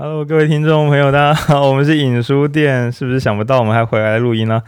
[0.00, 4.62] Hello，各位听众朋友，大家好， 我们是影书店，是不是想不到我们还回来录音呢、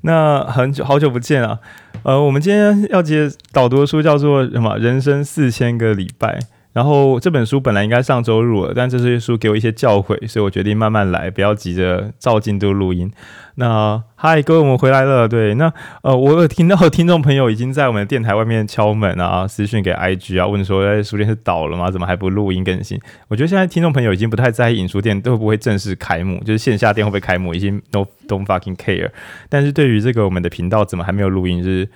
[0.00, 1.60] 那很久好久不见啊，
[2.02, 4.76] 呃，我们今天要接导读的书叫做什么？
[4.78, 6.40] 人生四千个礼拜。
[6.72, 13.12] 然后这本书本来应该上周录了，但这些书给我一些教诲，所以我决定慢慢来，不要急着照进度录音。
[13.56, 15.28] 那嗨，各位，我们回来了。
[15.28, 15.70] 对，那
[16.02, 21.90] 呃，我有听到听众朋友已经在我们的电台外面敲门啊，私讯给 IG 啊， 问说，哎，书店是倒了吗？
[21.90, 22.98] 怎么还不录音更新？
[23.28, 29.10] 我觉得现在听众朋友已经不太在意影书店会不会正式开幕，就是线下店会不会开幕，已经 no don't fucking care。
[29.50, 31.86] 但是对于这个我们的频道怎么还没有录音，就是。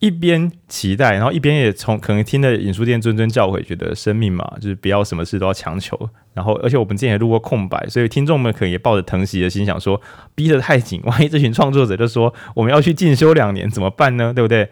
[0.00, 5.98] 一边期待，然后一边也从可能听了尹书店谆谆教诲，觉得生命嘛，就是不要什么事都要强求。
[6.34, 10.00] 然后，而且我们之前也录过空白，所以听众们可能也抱着疼惜的心想说，
[10.36, 14.32] 逼得太紧，万一这群创作者就说我们要去进修两年怎么办呢？
[14.32, 14.70] 对不对？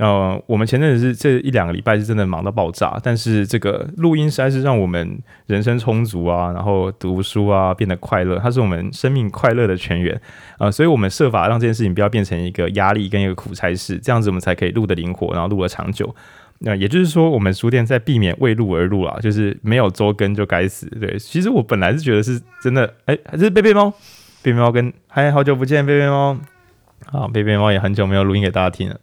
[0.00, 10.18] 呃，我们前阵子是这一两个礼拜是真的忙到爆炸，但是这个录音实在是让我们人生充足啊，然后读书啊变得快乐，它是我们生命快乐的泉源
[10.56, 16.16] 啊，所以我们设法让这件事情不要变成一个压力跟一个苦差事，这样子我们才可以录得灵活，然后录得长久。
[16.60, 20.86] 那也就是说，我们书店在避免为录而录啊，就是没有周更就该死。
[20.98, 23.90] 对，其实我本来是觉得是真的，哎，还是贝贝猫，
[24.40, 26.38] 贝贝猫跟嗨，好久不见，贝贝猫，
[27.04, 28.96] 好，贝贝猫也很久没有录音给大家听了。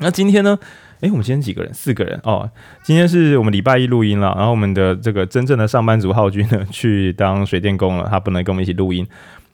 [0.00, 0.58] 那今天呢？
[1.00, 1.72] 诶，我们今天几个人？
[1.72, 2.50] 四个人哦。
[2.82, 9.06] 今天是我们礼拜一录音了，然后我们的这个真正的上班族浩君呢， 去当水电工了，他不能跟我们一起录音。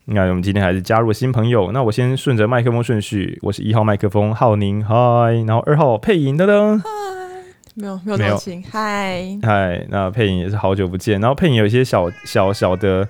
[0.06, 1.70] 那我们今天还是加入了新朋友。
[1.72, 6.88] 那我先顺着麦克风顺序，我是一号麦克风浩宁，嗨，然后二号配音，噔噔，嗨，
[7.74, 13.08] 没有没有表情，嗨嗨，那配音也是好久不见，然后配音有一些小小小的。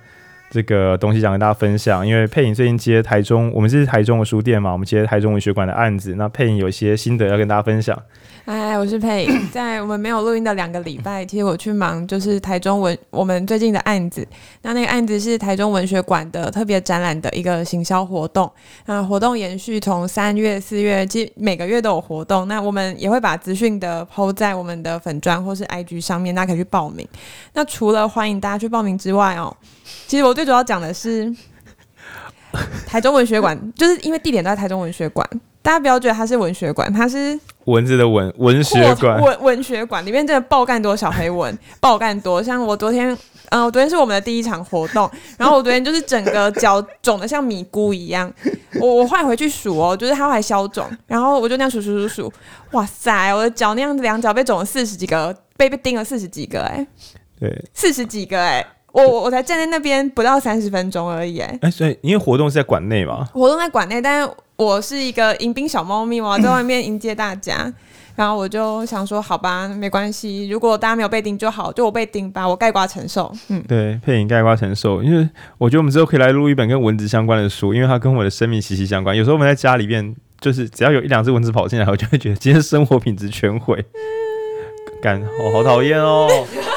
[0.55, 6.14] 这个东西想跟大家分享，因为佩影最近接台中，我们是台中的书店嘛，我们接台中文学馆的案子。
[6.14, 8.00] 那佩影有一些心得要跟大家分享。
[8.47, 14.27] 嗨，我是佩，在我们没有录音的两个礼拜，其实我去忙就是台中文我们最近的案子。
[14.61, 18.50] 那那个案子是台中文学馆的特别展览的一个行销活动。
[18.84, 22.47] 那活动延续从三月、四月，其实每个月都有活动。
[22.47, 27.09] 那我们也会把资讯的 PO 在我们的粉砖或是 IG 上面，大家可以去报名。
[27.54, 29.56] 那除了欢迎大家去报名之外哦。
[30.06, 31.34] 其实我最主要讲的是
[32.87, 35.27] 台中文学馆，就是因为地点都在台中文学馆，
[35.64, 42.42] 大家不要觉得它是文学馆，它是蚊子的文文学馆，文文学馆里面真的爆干多小黑文， 爆干多。
[42.42, 43.08] 像我昨天，
[43.48, 48.30] 嗯、呃，我昨天是我们的第一场活动， 然后我昨天就是整个脚肿的像米糊一样，
[48.78, 52.32] 我我后来回去数哦，就是它还消肿，然后我就那样数数数数，
[52.72, 56.86] 哇塞，我的脚那样子两脚被肿了四十几个，被被钉了四十几个、欸，哎，
[57.41, 58.66] 对，四十几个、欸，哎。
[58.84, 67.72] 我我我才站在那边不到三十分钟而已，哎，哎，所以因为活动是在馆内嘛，活动在馆内，但是我是一个迎宾小猫咪，我要在外面迎接大家，
[68.15, 75.28] 然后我就想说，好吧，没关系，如果大家没有被叮就好，就我被叮吧，我盖瓜承受，嗯，对，佩颖概括承受，因为
[75.59, 79.16] 我觉得我们之后可以来录一本跟蚊子相关的书，因为它跟我的生命息息相关。
[79.16, 83.84] 有时候我们在家里边，就是只要有一两只蚊子跑进来，我就会觉得今天生活品质全毁，
[85.04, 86.26] 干，我好讨厌哦，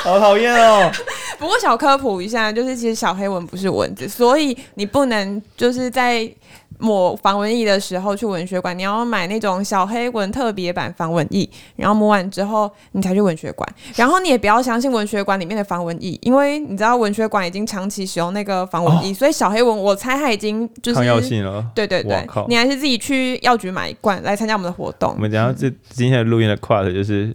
[0.03, 0.91] 好讨厌哦。
[1.39, 6.29] 不过小科普一下，就是其实小黑蚊不是蚊子，所以你不能就是在
[6.77, 13.65] 抹防蚊液的时候去文学馆，你要买那种小黑蚊特别版防蚊液，然后抹完之后你才去文学馆。
[13.95, 21.63] 然后你也不要相信文学馆里面的防蚊液，因为你知道文学馆已经长期使用那个防蚊液，哦，所以小黑蚊我猜它已经就是抗药性了。
[21.73, 25.13] 对对对，你还是自己去药局买一罐来参加我们的活动。
[25.15, 27.33] 我们等下这今天的录音的 quote 就是。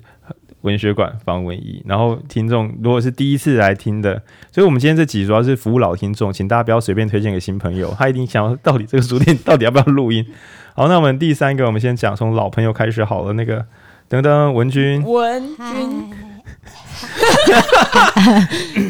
[0.62, 10.24] 文学馆方文艺，然后听众如果是第一次来听的，所以我们今天这集主要是服务老听众，请大家不要随便推荐给新朋友，他一定想要到底这个书店到底要不要录音。
[10.74, 13.66] 好，那我们第三个，我们先讲从老朋友开始好了，那个
[14.08, 16.10] 等等文君，文君，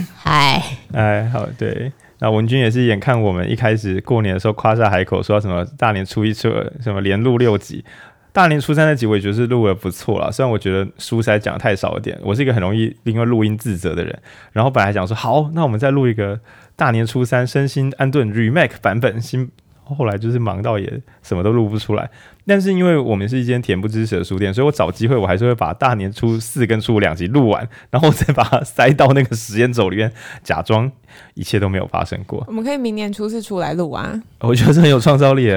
[0.22, 0.62] 嗨，
[0.92, 7.84] 哎，好，对，那文君也是眼看我们一开始过年的时候夸下海口，说什么大年初一初二什么连录六集。
[8.32, 12.18] 大年初三那集我也觉得是录的不错啦，虽然我觉得书实在讲的太少一点。
[12.22, 14.18] 我是一个很容易因为录音自责的人，
[14.52, 16.40] 然后本来想说好，那我们再录一个
[16.74, 19.50] 大年初三身心安顿 remake 版本新。
[19.84, 22.08] 后来就是忙到也什么都录不出来，
[22.46, 30.12] 但是因为我们是一间恬不知耻的书店，所以我找机会我还是会把大年初四跟初五两集录完，然后再把它塞到那个时间轴里面，
[30.42, 30.90] 假装
[31.34, 32.42] 一切都没有发生过。
[32.48, 34.20] 我们可以明年初四出来录啊！
[34.40, 35.50] 我觉得是很有创造力，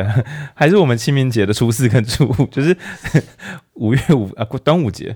[0.53, 2.75] 还是我们清明节的初四跟初五，就是
[3.73, 5.15] 五月五啊，过端午节。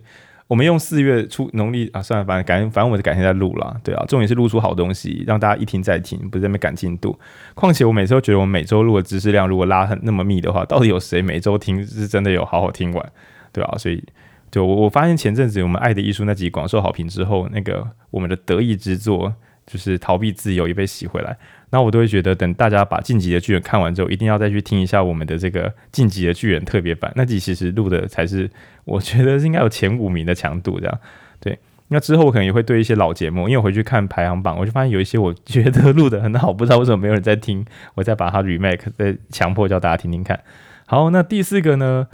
[0.50, 7.16] 我们用四月初农历啊，算了，反正改，反正我是改天再录了，对啊，重点是录出好东西，让大家一听再听，不是在那么赶进度。
[7.54, 13.12] 况且我每次都觉得，我每周录的知识量如果拉很那么密的话，到底有谁每周听是真的有好好听完，
[13.54, 14.04] 对啊，所以，
[14.50, 19.32] 就我我发现前阵子我们爱的艺术那集广受好评之后，那个我们的得意之作
[19.72, 21.38] 就是逃避自由也被洗回来。
[21.70, 27.14] 那我都会觉得，等大家把《晋级的巨人》看完之后，一定要再去听一下我们的这个《晋级的巨人》特别版。
[27.16, 28.50] 那集其实录的才是
[28.86, 31.00] 我觉得应该有前五名的强度，这样
[31.40, 31.60] 对。
[31.90, 37.64] 那之后我可能也会对一些老节目，因为我回去看排行榜，我就发现有一些我觉得录的很好，不知道为什么没有人在听，
[37.94, 40.40] 我再把它 remake，再强迫叫大家听听看。
[40.88, 42.08] 好，那第四个呢？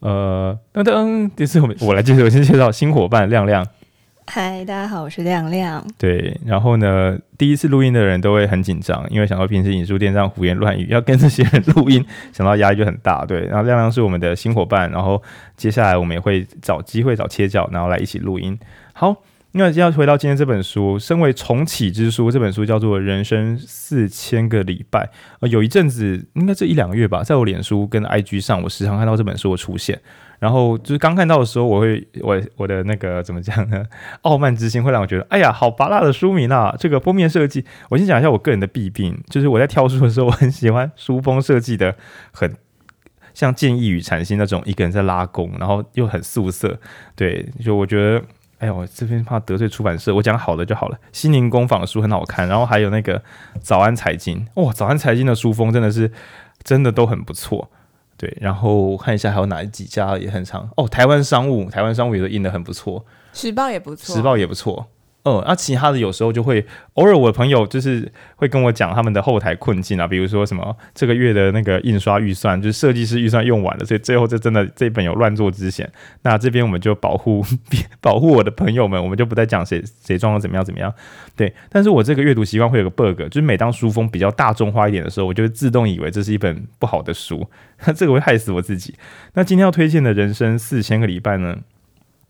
[0.00, 3.66] 呃，噔噔，第四个我来介绍，我先介绍新伙伴亮亮。
[4.30, 5.82] 嗨，大家好，我是亮亮。
[5.96, 13.24] 对，然后呢，第一次录音的人都会很紧张，因为想到平时影书店这样胡言乱语，要跟这些人录音，想到压力就很大。
[13.24, 15.20] 对，然后亮亮是我们的新伙伴，然后
[15.56, 18.56] 接下来我们也会找机会找切角，然后来一起录音。
[18.92, 19.16] 好。
[19.52, 25.00] 那要回到今天这本书，身为重启之书，这本书叫做《人生四千个礼拜》。
[25.40, 29.98] 呃，有一阵子，应该这一两个月吧，在我脸书跟 IG 上，我时常看到这本书的出现。
[30.38, 33.84] 然后就是刚看到的时候，我会我我的那个怎么讲呢？
[34.22, 36.74] 傲慢之心会让我觉得，哎呀，好拔辣的书名啊！
[36.78, 41.96] 这个封面设计，我先讲一下我个人的弊病，就是我在挑书的时候，我很喜欢书封设计的
[42.32, 42.56] 很
[43.34, 46.78] 像《剑意与禅心》那种，一个人在拉弓，然后又很素色。
[47.16, 48.24] 对，就我觉得。
[48.60, 50.98] 哎呦，我这边怕得罪出版社，我讲好的就好了。
[51.12, 53.22] 心灵工坊的书很好看，然后还有那个
[53.60, 56.10] 早安财经，哇，早安财经的书封真的是
[56.64, 57.70] 真的都很不错。
[58.18, 64.86] 对，然后看一下还有哪几家也很长哦，台湾商务，台湾商务也都印的很不错，时报也不错，时报也不错。
[65.24, 75.90] 嗯，那、其他的有时候就会偶尔，我的朋友就是会跟我讲他们的后台困境啊，比如说什么这个月的那个印刷预算，就是设计师预算用完了，所以最后这真的这本有乱做之嫌。
[76.22, 77.44] 那这边我们就保护
[78.00, 80.90] 保护我的朋友们，我们就不再讲谁谁装的怎么样怎么样。
[81.36, 87.46] 对，但是我这个阅读习惯会有个 bug，就是每当书风比较大众化一点的时候，我就会自动以为这是一本不好的书，
[87.84, 88.94] 那 这个会害死我自己。
[89.34, 91.58] 那今天要推荐的人生四千个礼拜呢？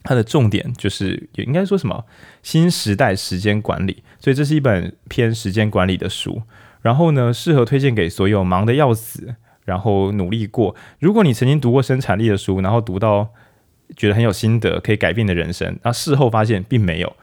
[0.03, 2.05] 它的重点就是，也应该说什么
[2.43, 6.43] 新时代时间管理，所以这是一本偏时间管理的书。
[6.81, 9.35] 然后呢，适合推荐给所有忙得要死，
[9.65, 10.75] 然后努力过。
[11.01, 13.29] 如果你曾经读过生产力的书，然后读到
[13.97, 17.17] 觉得很有心得，可以改变的人生，那事后发现并没有。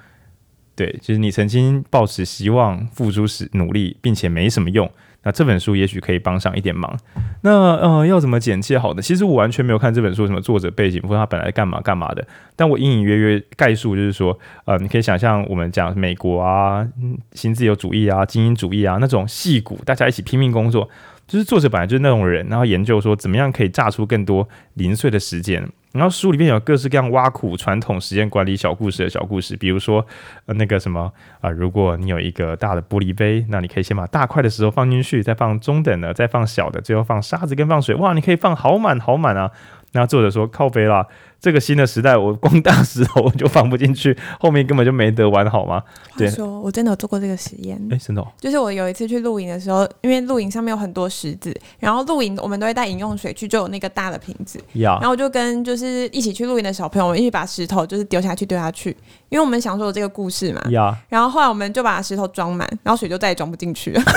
[0.76, 4.92] 对，就是你曾经抱持希望，付出时努力，并且没什么用。
[5.26, 6.98] 那这本书也许可以帮上一点忙。
[7.42, 9.02] 那呃，要怎么简介好呢？
[9.02, 12.26] 其实我完全没有看这本书什么作者背景，或者他本来干嘛干嘛的。
[12.56, 16.88] 但我隐隐约约概述就是说，呃，你可以想象我们讲美国啊，
[17.34, 20.88] 新自由主义啊，精英主义啊那种戏骨，大家一起拼命工作，
[21.28, 25.68] 就是作者本来就是那种人，然后研究说怎么样可以榨出更多零碎的时间。
[25.92, 30.06] 然后书里面有各式各样挖苦传统时间管理小故事的小故事，比如说
[30.46, 39.50] 呃那个什么啊、如果你有一个大的玻璃杯，那你可以先把大块的石头放进去，再放中等的，再放小的，最后放沙子跟放水，哇，你可以放好满好满啊！
[39.96, 41.08] 那作者说靠背啦。
[41.38, 45.84] 这个新的时代，我光大石头我就放不进去，后面根本就没得玩，好吗？
[46.18, 47.80] 对，说我真的有做过这个实验。
[47.92, 54.58] 哎，真的、哦，就是我有一次去露营的时候，因为露营上面有很多石子，然后露营我们都会带饮用水去，就有那个大的瓶子。
[54.74, 58.90] 呀，然后我就跟就是一起去露营的小朋友，我们一起把石头就是丢下去，丢下去，
[59.30, 60.62] 因为我们想说有这个故事嘛。
[60.72, 64.02] 呀，然后后来我们就把石头装满，然后水就再也装不进去了。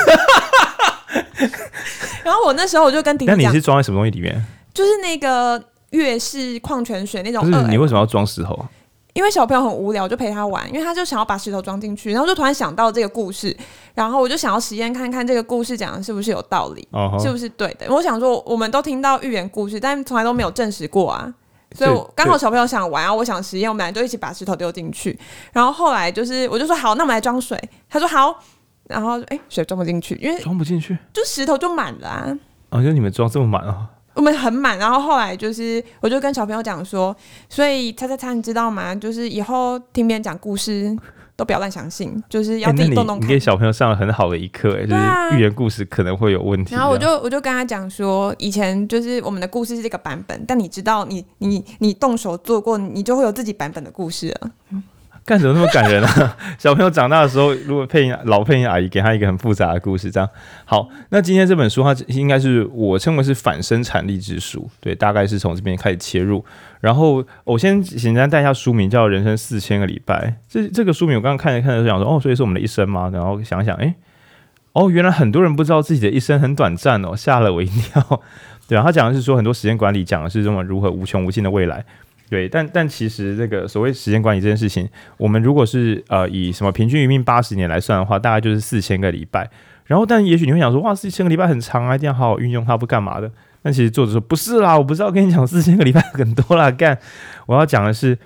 [2.24, 4.42] 然后我那时候我就跟弟弟讲，那你是装在什么东西里面？
[4.78, 5.62] 就是那个。
[5.92, 8.68] 月氏矿泉水那种，不是你为什么要装石头啊？
[9.14, 13.56] 因为小朋友很无聊，我就陪他玩，因为他就想要把石头装进去，然后就突然想到这个故事，
[13.94, 17.22] 然后我就想要实验看看这个故事讲的是不是有道理，uh huh.
[17.22, 17.86] 是不是对的。
[17.88, 21.32] 我想说，我们都听到寓言故事，但从来都没有证实过啊，
[21.74, 25.18] 所以我刚好小朋友想玩啊，我想实验，我们俩就一起把石头丢进去，
[25.54, 28.38] 然后后来就是我就说好，那我们来装水，他说好，
[28.88, 32.38] 然后哎、欸，水装不进去，因为装不进去，就石头就满了啊，
[32.68, 33.88] 啊，就你们装这么满啊？
[34.18, 37.16] 我们很满，然后后来就是，我就跟小朋友讲说，
[37.48, 38.92] 所以猜猜猜，你知道吗？
[38.92, 40.94] 就是以后听别人讲故事
[41.36, 46.74] 都不要乱相信，就是要自己动动你，你给小朋友上了很好的一课，就是寓言故事可能会有问题。
[46.74, 54.50] 然后我就我就跟他讲说，以前就是我们的故事是这个版本，但你知道你，你你你动手做过，你就会有自己版本的故事了。
[54.72, 54.82] 嗯
[55.28, 56.36] 干什么那么感人啊？
[56.56, 60.26] 小朋友长大的时候，如果配音老配音阿姨给他一个很复杂的故事，这样
[60.64, 60.88] 好。
[61.10, 66.42] 那今天这本书它应该是我称为是反生产力之书，对，大概是从这边开始切入。
[66.80, 70.28] 然后我先简单带一下书名，叫《人生四千个礼拜》。
[70.48, 73.10] 这这个书名我刚刚看着看着就想说，哦，所以是我们的一生吗？
[73.12, 73.94] 然后想想，哎，
[74.72, 78.22] 哦，原来很多人不知道自己的一生很短暂哦，吓了我一跳。
[78.66, 81.84] 对啊，他讲的是说很多时间管理讲的是这么如何无穷无尽的未来。
[82.30, 89.50] 对，但但其实这个所谓时间管理这件事情，我们如果是呃以什么平均余命八十年来算的话，大概就是四千个礼拜。
[89.86, 93.32] 然后，但也许你会想说，哇，四千个礼拜很长啊，一定要好好运用它，不干嘛的？
[93.62, 96.98] 但其实作者说不是啦，我不是要跟你讲四千个礼拜很多啦，干，
[97.46, 98.18] 我要讲的是，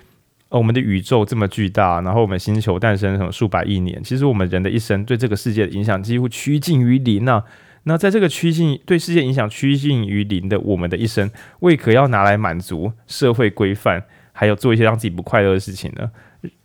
[0.49, 7.41] 呃，我们的宇宙这么巨大，然后我们星球诞生什么数百亿年，其实我们人的一生对这个世界的影响几乎趋近于零啊。
[7.83, 16.09] 那在这个趋近对世界影响趋近于零的我们的一生，为何要拿来满足社会规范，还有做一些让自己不快乐的事情呢？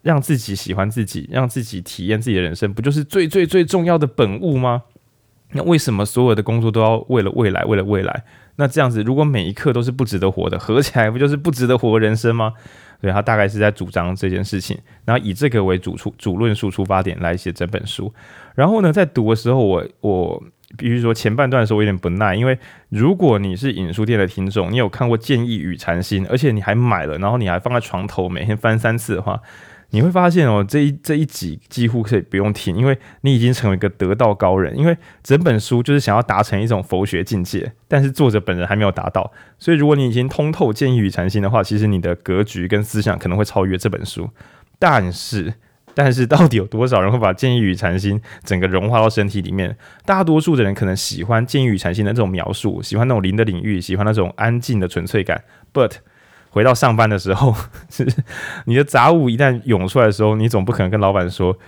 [0.02, 4.82] 让自己喜欢自己，让自己体验自己的人生，不就是最最最重要的本物吗？
[5.52, 8.24] 那为什么所有的工作都要为了未来，为了未来？
[8.56, 12.52] 那这样子，如果每一刻都是不值得活的，合起来不就是不值得活人生吗？
[13.00, 18.12] 对，他大概是在主张这件事情，然后以这个为主出主论述出发点来写整本书。
[18.56, 20.42] 然后呢，在读的时候，我我
[20.76, 22.58] 比如说前半段的时候我有点不耐，因为
[22.90, 29.40] 如果你是影书店的听众，你有看过《建议与禅心》，而且你还买了，然后你还放在床头，每天翻三次的话。
[29.90, 34.76] 你会发现哦，这一这一集几乎可以不用听，因为你已经成为一个得道高人。
[34.76, 39.32] 因为整本书就是想要达成一种佛学境界，但是作者本人还没有达到。
[39.58, 44.28] 所以，如果你已经通透《建议与禅心》的话，其实你的格局跟思想可能会超越这本书。
[44.78, 45.54] 但是，
[45.98, 49.76] 但是到底有多少人会把《建议与禅心》整个融化到身体里面？
[50.06, 55.42] 大多数的人可能喜欢《建议与禅心》的这种描述，喜欢那种灵的领域，喜欢那种安静的纯粹感。
[55.74, 55.94] But
[56.50, 57.52] 回到上班的时候，
[58.66, 61.58] 你的杂物一旦涌出来的时候，你总不可能跟老板说：“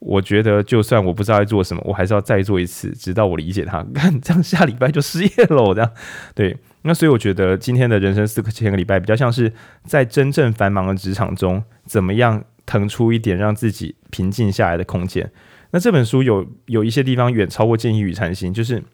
[0.00, 5.92] 我觉得就算我不知道在做什么，我还是要再做一次，直到我理解它。”看这样下礼拜就失业了，这样
[6.34, 6.56] 对。
[6.82, 9.52] 那所以我觉得今天的人生四个千个礼拜比较像是
[9.84, 15.30] 在真正繁忙的职场中，怎么样腾出一点让自己平静下来的空间。
[15.70, 18.80] 那这本书有有一些地方远超过《建议与禅心》，就是《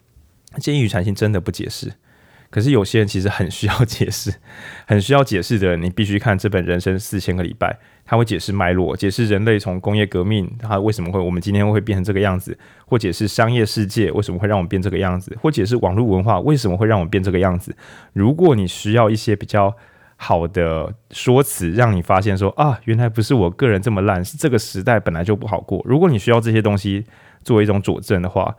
[0.59, 1.93] 建议与禅心》真的不解释。
[2.51, 4.31] 可是有些人其实很需要解释，
[4.87, 7.73] 很需要解释的，你必须看这本《人生四千个礼拜》，
[8.05, 17.75] 他会解释脉络，解释人类从工业革命，他为什么会我们今天会变成这个样子，或解释商业世界为什么会让我们变这个样子，或解释网络文化为什么会让我们变这个样子。
[18.13, 19.75] 如果你需要一些比较
[20.23, 25.83] 好的说辞，让你发现说啊，原来不是我个人这么烂，是这个时代本来就不好过。
[25.85, 27.05] 如果你需要这些东西
[27.43, 28.55] 作为一种佐证的话。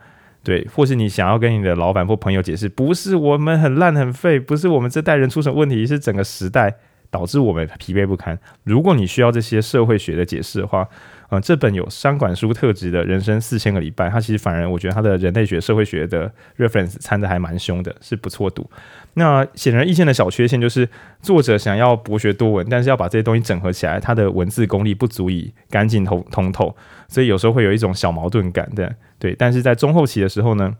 [0.46, 6.70] 对，或是你想要跟你的老板或朋友解释，不是我们很烂很废，不是我们这代人出什么问题，是整个时代
[7.10, 8.38] 导致我们疲惫不堪。
[8.62, 10.86] 如果你需要这些社会学的解释的话，
[11.30, 18.68] 嗯、这本有商管书特质的人生四千个礼拜，它其实反而我觉得它的人类学、社会学的 reference 掺的还蛮凶的，是不错读。
[19.14, 20.88] 那显而易见的小缺陷就是，
[21.22, 26.74] 作者想要博学多闻，但是要把这些东西整合起来，他的文字功力不足以干净通通透，
[27.08, 28.94] 所以有时候会有一种小矛盾感的。
[29.18, 30.74] 对，但是在中后期的时候呢，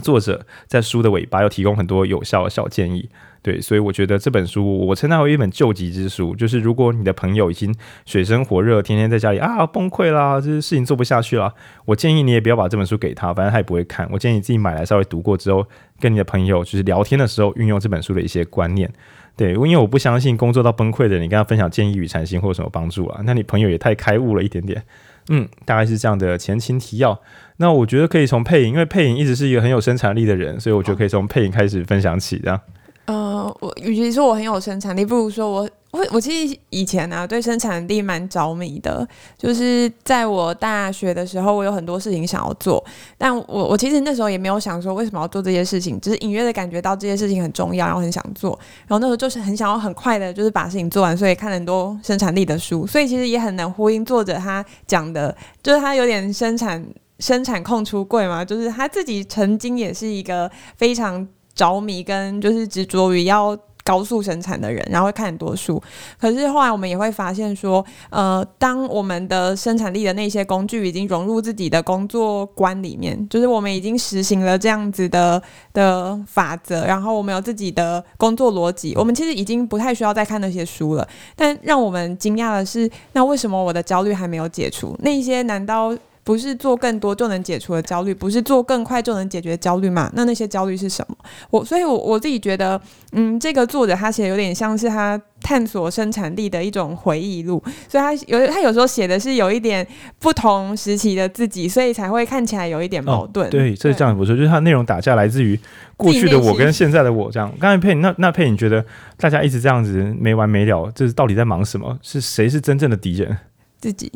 [0.00, 3.08] 作者在书的尾巴又提供很多有效的小建议。
[3.40, 6.34] 对，所以我觉得这本书我称它为一本救急之书。
[6.34, 7.72] 就是如果你的朋友已经
[8.04, 14.08] 水深火热，天天在家里啊崩溃啦，这些事情做不下去了，我建议你也不要把这本书给他，反正他也不会看。
[14.10, 15.64] 我建议你自己买来稍微读过之后，
[16.00, 18.90] 跟你的朋友就是聊天的时候运用这本书的一些观念。
[19.36, 23.20] 对，因为我不相信工作到崩溃的，你跟他分享建议与禅心会有什么帮助啊？
[23.24, 24.82] 那你朋友也太开悟了一点点。
[25.28, 27.20] 嗯，大概是这样的前情提要。
[27.58, 32.60] 那我觉得可以从配音，因为配音一直是一个很有生产力的人，所以我觉得可以从配音开始分享起，这样。
[33.08, 39.08] 呃，我与其说我很有生产力，不如说我我我其实以前呢、啊、对生产力蛮着迷的。
[39.38, 42.84] 就是在我大学的时候，我有很多事情想要做，
[43.16, 48.50] 但我我其实那时候也没有想说为什么要做这些事情，只是隐约的感觉到这些事情很重要，然后很想做。
[48.86, 56.86] 然后那时候就是很想要很快的，就是把事情做完，所以看了很多生产力的书，所以其实也很能呼应作者他讲的，就是他有点生产
[57.20, 61.26] 生产控出柜嘛，就是他自己曾经也是一个非常。
[61.58, 65.82] 着迷跟就是执着于要高速生产的人，然后会看很多书。
[66.20, 81.08] 可是后来我们也会发现说，呃，当我们的生产力的那些工具已经融入自己的工作观里面，就是我们已经实行了这样子的的法则，然后我们有自己的工作逻辑，我们其实已经不太需要再看那些书了。
[81.34, 84.94] 但让我们惊讶的是，那为什么我的焦虑还没有解除？
[85.00, 85.96] 那些难道？
[86.28, 90.12] 不是做更多就能解除的焦虑，不是做更快就能解决的焦虑嘛？
[90.14, 91.16] 那那些焦虑是什么？
[91.48, 92.78] 我所以我，我我自己觉得，
[93.12, 99.86] 嗯，这个作者他写的有点像是他探索生产力的一种回忆录，所以他有他有时候写的是有一点
[100.18, 103.46] 不同时期的自己，所以才会看起来有一点矛盾。
[103.46, 105.58] 哦、对，这这样不错，就是他内容打架来自于
[105.96, 107.50] 过去的我跟现在的我这样。
[107.58, 108.84] 刚才佩那那佩，你觉得
[109.16, 111.98] 大家一直这样子没完没了，这是到底在忙什么？
[112.02, 113.38] 是谁是真正的敌人？
[113.80, 114.12] 自己。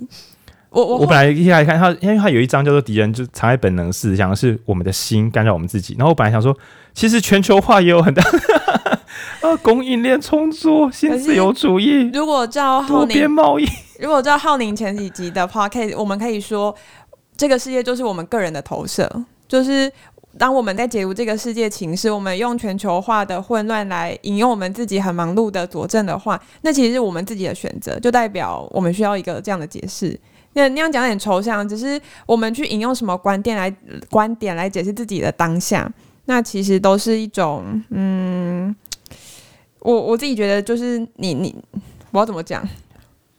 [0.73, 5.95] 我我我本来一来看他，因为他有一章叫做“敌人”，就藏在本能四，讲的是我们的心干扰我们自己。
[5.99, 6.57] 然后我本来想说，
[6.95, 8.23] 其实全球化也有很大
[9.43, 12.11] 啊，供应链充足、新自由主义。
[12.13, 13.67] 如果照浩宁贸易，
[13.99, 16.75] 如果照浩宁前几集的 podcast，我们可以说，
[17.37, 19.93] 这个世界就是我们个人的投射，就是。
[20.39, 30.19] 当我们在解读这个世界情势，我们用全球化的混乱来引用我们自己很忙碌的佐证的话，那其实是我们自己的选择，就代表我们需要一个这样的解释。
[30.55, 33.71] 那那样讲有点抽象，只是我们去引用什么观点来
[34.11, 35.91] 观点来解释自己的当下，
[36.27, 38.75] 那其实都是一种嗯，
[39.81, 41.55] 我我自己觉得就是你你
[42.11, 42.63] 我要怎么讲？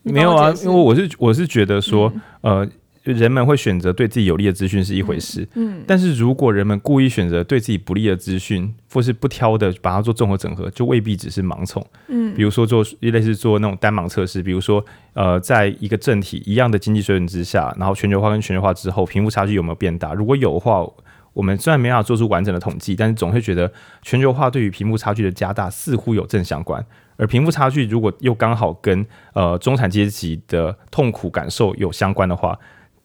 [0.02, 2.70] 没有啊，因为我是我是觉得说、嗯、呃。
[3.12, 14.84] 人们会选择对自己有利的资讯是一回事，嗯，嗯，但是如果人们故意选择对自己不利的资讯，或是不挑的把它做综合整合，就未必只是盲从，嗯，比如说做类似做那种单盲测试，比如说
[15.14, 20.14] 呃，在一个政体一样的经济水准之下，然后全球化跟全球化之后，贫富差距有没有变大？
[20.14, 20.90] 如果有的话，
[21.34, 23.70] 我们虽然没办法做出完整的统计，但是总会觉得
[24.02, 26.82] 全球化对于贫富差距的加大似乎有正相关，
[27.18, 32.58] 而贫富差距如果又刚好跟呃中产阶级的痛苦感受有相关的话。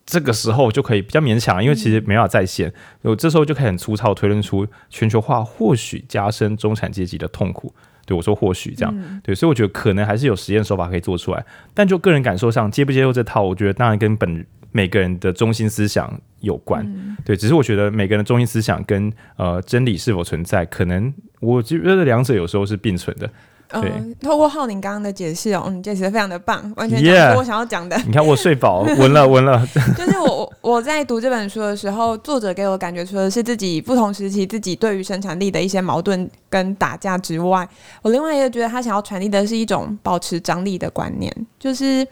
[0.09, 2.73] 这个时候就可以比较勉强，因为其实没办法在线。
[3.03, 7.71] 我、嗯、这时候就可以很粗糙推论出全球化或许加深中产阶级的痛苦。
[8.07, 11.45] 对我说或许这样，嗯、对，所以我觉得可能还是有实验手法可以做出来。
[11.75, 16.83] 但就个人感受上，接不接受这套，我觉得当然跟本每个人的中心思想有关。
[16.87, 23.31] 嗯、对，只是我觉得每个人的中心思想跟呃真理是否存在，可能我觉得两者有时候是并存的。
[23.71, 27.97] 嗯，透过浩宁刚刚的解释哦，嗯，解释的非常的棒，完全讲出我想要讲的。
[27.97, 29.67] Yeah, 你看我睡饱，闻 了闻了。
[29.97, 37.69] 就是我我在读这本书的时候，作者给我感觉除了是自己不同时期自己对于生产力的一些矛盾跟打架之外，
[38.03, 42.07] 我另外一个觉得他想要传递的是一种保持张力的观念，就是。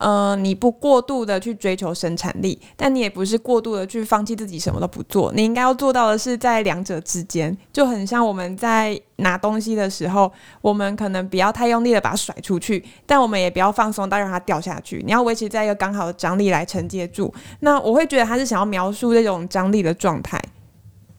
[0.00, 5.30] 呃，你不过度的去追求生产力，但你也不是过度的去放弃自己什么都不做。
[5.34, 15.02] 你应该要做到的是在两者之间，就很像我们在拿东西的时候，我们可能不要太用力的把它甩出去，但我们也不要放松到让它掉下去。
[15.04, 17.32] 你要维持在一个刚好的张力来承接住。
[17.60, 20.40] 那我会觉得他是想要描述这种张力的状态，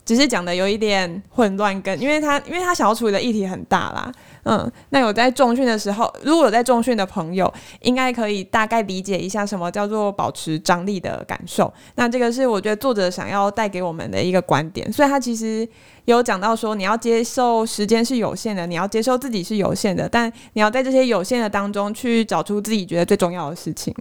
[0.03, 4.11] 只是讲的有一点混乱，跟因为他因为他想要处理的议题很大啦。
[4.43, 11.71] 嗯，那有在重训的时候，如果有在重训的朋友，应该可以大概理解一下什么叫做保持张力的感受。
[11.93, 14.91] 那这个是我觉得作者想要带给我们的一个观点。
[14.91, 15.67] 所以他其实
[16.05, 23.93] 有讲到说，你要接受时间是有限的，你要接受自己是有限的，但你要在这些有限的当中去找出自己觉得最重要的事情。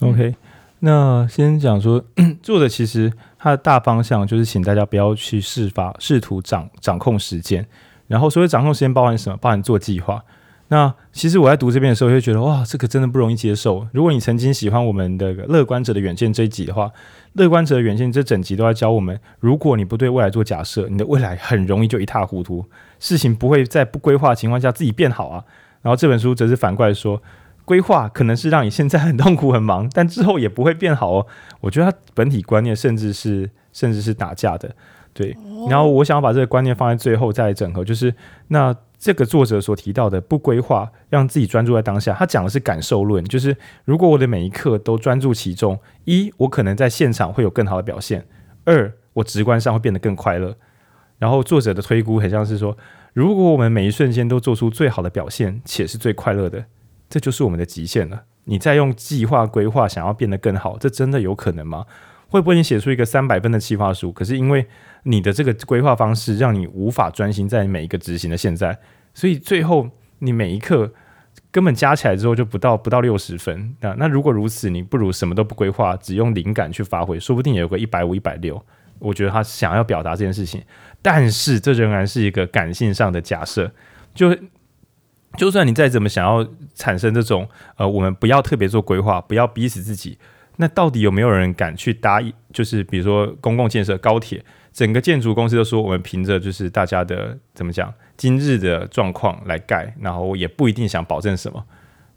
[0.00, 0.34] OK，
[0.80, 2.02] 那先讲说，
[2.42, 3.12] 作者其实
[3.44, 7.66] 它的大方向就是请大家不要去试法试图掌掌控时间。
[8.06, 9.36] 然后，所谓掌控时间包含什么？
[9.36, 10.24] 包含做计划。
[10.68, 13.86] 那其实我在读这边的时候，就觉得哇，这个真的不容易接受。
[13.92, 16.86] 如果你曾经喜欢我们的《乐观者的远见》这一集的话，
[17.34, 22.64] 《乐观者的远见》这整集都在教我们：如果你不对未来做假设，你的未来很容易就一塌糊涂，
[22.98, 25.44] 事情不会在不规划的情况下自己变好啊。
[25.82, 27.22] 然后这本书则是反过来说，
[27.64, 31.26] 规划可能是让你现在很痛苦、很忙，但之后也不会变好哦。
[31.60, 34.74] 我觉得它本体观念甚至是甚至是打架的。
[35.12, 35.36] 对，
[35.70, 38.12] 然后我想要把这个观念放在最后再来整合，就是
[38.48, 42.12] 那这个作者所提到的不规划，让自己专注在当下。
[42.14, 48.22] 他讲的是感受论，就是如果我的每一刻都专注其中，一我可能在现场会有更好的表现；
[48.64, 50.56] 二我直观上会变得更快乐。
[51.20, 52.76] 然后作者的推估很像是说，
[53.12, 56.64] 如果我们每一瞬间都做出最好的表现，且是最快乐的，
[57.14, 58.24] 这就是我们的极限了。
[58.46, 61.86] 你再用计划规划想要变得更好，这真的有可能吗？
[62.28, 64.66] 会不会你写出一个三百分的计划书，可是因为
[65.04, 68.76] 你的这个规划方式让你无法专心在每一个执行的现在，
[69.14, 70.92] 所以最后你每一刻
[71.52, 73.76] 根本加起来之后就不到不到六十分。
[73.78, 78.60] 那那如果如此，你不如什么都不规划，只用灵感去发挥，说不定有个一百五、一百六。
[78.98, 80.60] 我觉得他想要表达这件事情，
[81.00, 83.70] 但是这仍然是一个感性上的假设。
[84.12, 84.36] 就
[85.36, 90.16] 就算你再怎么想要产生这种呃，我们不要特别做规划，不要逼死自己。
[90.56, 92.22] 那到底有没有人敢去搭？
[92.52, 94.42] 就是比如说公共建设、高铁，
[94.72, 101.64] 整个建筑公司都说我们凭着就是大家的怎么讲今日的状况来盖，然后也不一定想保证什么。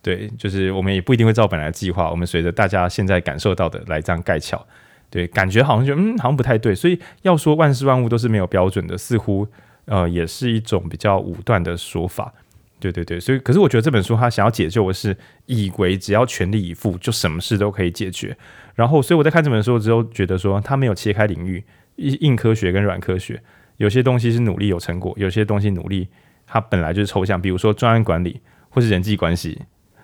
[0.03, 4.63] 对，就是我们也不一定会照本来计划，我们随着大家现在感受到的来这样盖桥。
[5.09, 6.75] 对，感觉好像就嗯，好像不太对。
[6.75, 9.47] 所以要说万事万物都是没有标准的，似乎
[9.85, 12.31] 呃也是一种比较武断的说法。
[12.79, 18.37] 对对对，所以可是我觉得这本书他想要解救的是，以为只要全力以赴就什么事都可以解决。
[18.75, 21.63] 然后，所以我在看这本书之后，觉得说他没有切开领域，
[21.95, 23.41] 硬科学跟软科学，
[23.77, 26.07] 有些东西是努力有成果，有些东西努力
[26.45, 29.59] 它本来就是抽象，比如说专案管理或是人际关系，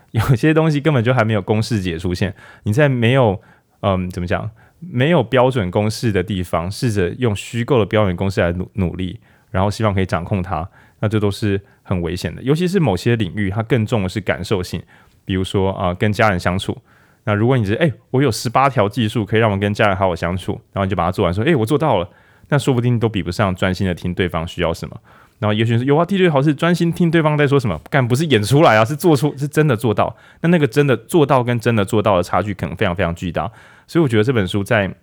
[0.09, 2.33] 有些东西根本就还没有公式解出现。
[2.63, 3.39] 你在没有
[3.81, 9.19] 嗯怎么讲没有标准公式的地方，试着用虚构的标准公式来努努力，
[9.51, 10.67] 然后希望可以掌控它。
[10.99, 14.81] 那这都是很危险的，尤其是某些领域，它更重的是感受性。
[15.25, 16.77] 比如说啊、跟家人相处。
[17.23, 22.09] 那如果你觉得，哎，我有十八条技术可以让我跟家人好好相处，然后你就把它做完，说，哎，我做到了。
[22.49, 24.99] 那说不定都比不上专心的听对方需要什么。
[25.39, 30.13] 然后也许是有啊，的确好是专心听对方在说什么，干不是演出来啊，是做出是真的做到。
[30.41, 33.49] 那那个真的做到跟真的做到的差距可能非常非常巨大。
[33.87, 34.93] 所以我觉得这本书在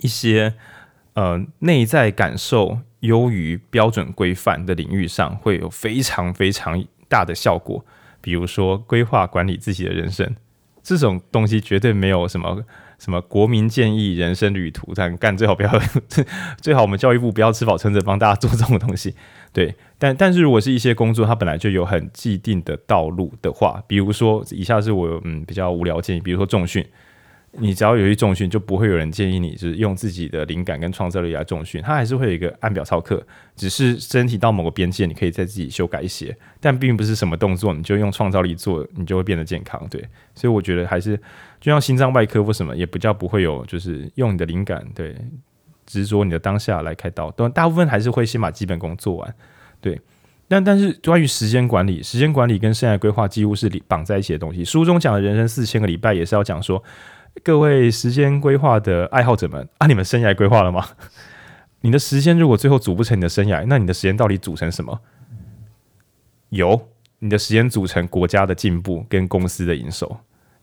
[0.00, 0.52] 一些
[1.12, 7.84] 呃内在感受优于标准规范的领域上，会有非常非常大的效果。
[8.20, 10.34] 比如说规划管理自己的人生，
[10.82, 12.64] 这种东西绝对没有什么。
[12.96, 14.94] 什么国民建议人生旅途？
[14.94, 15.70] 但干最好不要，
[16.62, 19.14] 最好我们教育部不要吃饱撑着帮大家做这种东西。
[19.52, 26.86] 对，但但是如果是一些工作，它本来就有很既定的道路的话，比如说以下是我嗯比较无聊建议，比如说重训。
[27.56, 39.80] 你只要有一重训，就不会有人建议你就是用自己的灵感跟创造力来重训，它还是会有一个按表操课，只是身体到某个边界，你可以再自己修改一些，但并不是什么动作你就用创造力做，你就会变得健康。
[39.88, 41.16] 对，所以我觉得还是
[41.60, 45.16] 就像心脏外科或什么，也不叫不会有，就是用你的灵感，对，
[45.86, 49.34] 执着你的当下来开刀，但大部分还是会先把基本功做完。
[49.80, 50.00] 对，
[50.48, 54.64] 但但是关于时间管理，时间管理跟生涯规划几乎是绑在一起的东西。
[54.64, 56.82] 书中讲的人生四千个礼拜也是要讲说。
[57.42, 60.86] 各位时间规划的爱好者们啊，你们生涯规划了吗？
[61.82, 65.00] 你的时间如果最后组不成你的生涯，那你的时间到底组成什么？
[66.50, 70.16] 有，你的时间组成国家的进步跟公司的营收、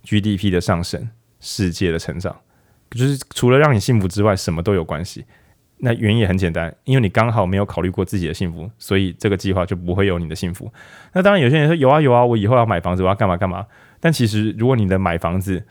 [0.04, 2.36] GDP 的上升、世界的成长，
[2.90, 5.26] 就是除了让你幸福之外，什么都有关系。
[5.84, 10.72] 那原因也很简单，因为你刚好没有考虑过自己的幸福，所以这个计划就不会有你的幸福。
[11.14, 13.66] 那当然，有些人说有啊有啊，我以后要买房子，我要干嘛干嘛。
[14.00, 15.64] 但其实，如果你的买房子，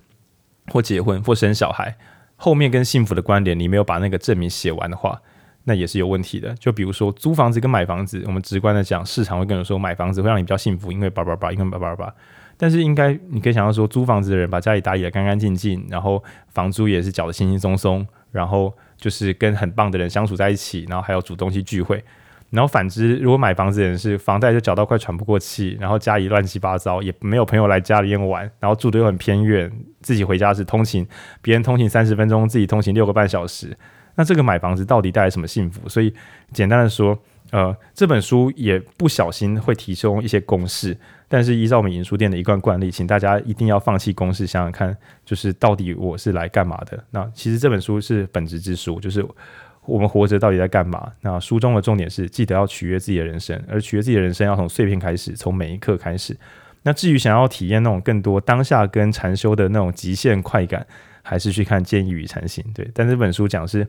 [0.71, 1.97] 或结婚或生小孩，
[2.37, 5.21] 后面跟幸福的关联，你没有把那个证明写完的话，
[5.65, 6.55] 那也是有问题的。
[6.55, 12.15] 就比如说租房子跟买房子，我们直观的讲，市场会跟你说买房子会让你比较幸福，因为叭叭叭，因为叭叭叭。
[12.57, 22.05] 但是应该你可以想到说，租房子的人把家里打理的干干净净，然后房租也是缴得轻轻松松，然后就是跟很棒的人相处在一起，然后还有煮东西聚会。
[22.51, 29.71] 然后反之，如果买房子的人是房贷就缴到快喘不过气，然后家里乱七八糟，也没有朋友来家里面玩，然后住的又很偏远，
[30.03, 31.07] 自己回家是通勤，
[31.41, 33.79] 别人通勤三十分钟，自己通勤六个半小时，
[34.17, 35.89] 那这个买房子到底带来什么幸福？
[35.89, 36.13] 所以
[36.53, 37.17] 简单的说，
[37.53, 47.05] 呃，这本书也不小心会提供一些公式，但是依照我们银书店的一贯惯例，请大家一定要放弃公式，想想看，就是到底我是来干嘛的？
[47.13, 49.25] 那其实这本书是本质之书，就是。
[49.91, 51.13] 我们活着到底在干嘛？
[51.23, 56.37] 那书中的重点是，记得要取悦自己的人生，而取悦自己的人生要从碎片开始，从每一刻开始。
[56.83, 60.87] 那至于想要体验那种更多当下跟禅修的那种极限快感，
[61.23, 62.65] 还是去看《建议与禅行》。
[62.73, 63.87] 对，但这本书讲是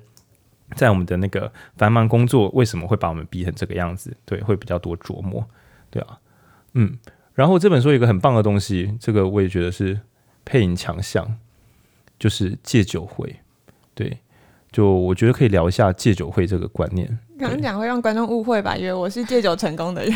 [0.76, 4.18] 在我们的那个繁忙工作为什么会把我们逼成这个样子？
[4.26, 5.48] 对，会比较多琢磨。
[5.90, 6.20] 对啊，
[6.74, 6.98] 嗯。
[7.36, 10.00] 然后这本书有一个很棒的东西，这个我也觉得是
[10.44, 11.38] 配影强项，
[12.20, 13.38] 就是戒酒会。
[13.94, 14.18] 对。
[14.72, 17.08] 就我觉得可以聊一下戒酒会这个观念。
[17.40, 20.14] 刚刚讲会让观众误会吧，以为我是戒酒成功的人。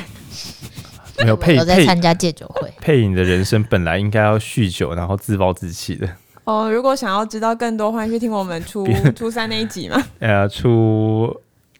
[1.19, 2.71] 没有 配，我在参加戒酒会。
[2.79, 6.07] 配影的人生本来应该要酗酒，然后自暴自弃的。
[6.45, 10.01] 哦，如果想要知道更多，欢迎去听我们初初三那一集嘛。
[10.19, 11.35] 呃，初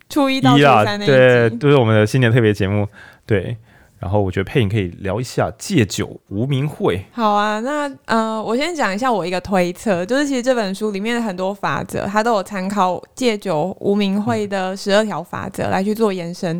[0.09, 2.87] 初一到初三那一集，对，都是我们的新年特别节目，
[3.25, 3.55] 对。
[3.97, 7.03] 然后我觉得配影可以聊一下戒酒无名会。
[7.11, 16.51] 好啊，那呃，我先讲一下我一个推测，就是其实这本书里面的很多法则，它都有参考戒酒无名会的十二条法则来去做延伸。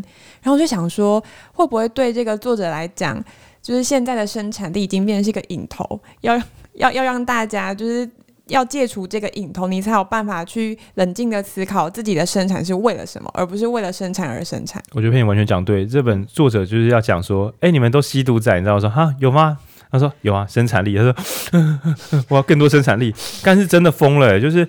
[0.41, 3.23] 然后我就想说，会不会对这个作者来讲，
[3.61, 6.41] 就是现在的生产力已经变成是一个瘾头，要
[6.75, 8.09] 要要让大家就是。
[8.47, 14.81] 要戒除这个瘾头，你才有办法去冷静的思考自己的生产是为了什么，而不是为了生产而生产。
[14.93, 19.57] 我觉得配影完全讲对，这本作者就是要讲说，哎，你们都吸毒仔，你知道我说哈有吗？
[19.91, 20.95] 他说有啊，生产力。
[20.95, 21.13] 他说
[21.51, 24.67] 呵呵 我要更多生产力，但是真的疯了，就是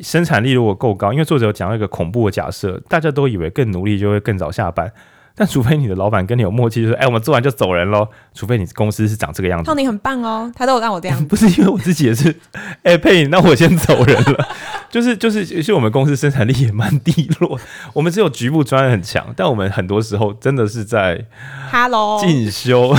[0.00, 4.90] 生产力如果够高，因为作者有讲到一个恐怖的假设，大家都以为更努力就会更早下班。
[5.34, 8.06] 但除非你的老板跟你有默契，就是哎、欸，我们做完就走人喽。
[8.34, 9.70] 除非你公司是长这个样子。
[9.70, 11.22] 那，你很棒哦，他都有让我这样。
[11.26, 12.34] 不是因为我自己也是，
[12.82, 14.48] 哎、欸，配影，那我先走人了。
[14.90, 17.58] 就是就是，其实我们公司生产力也蛮低落，
[17.94, 21.24] 我们只有局部专业很强，但我们很多时候真的是在
[21.70, 22.94] ，Hello 进修。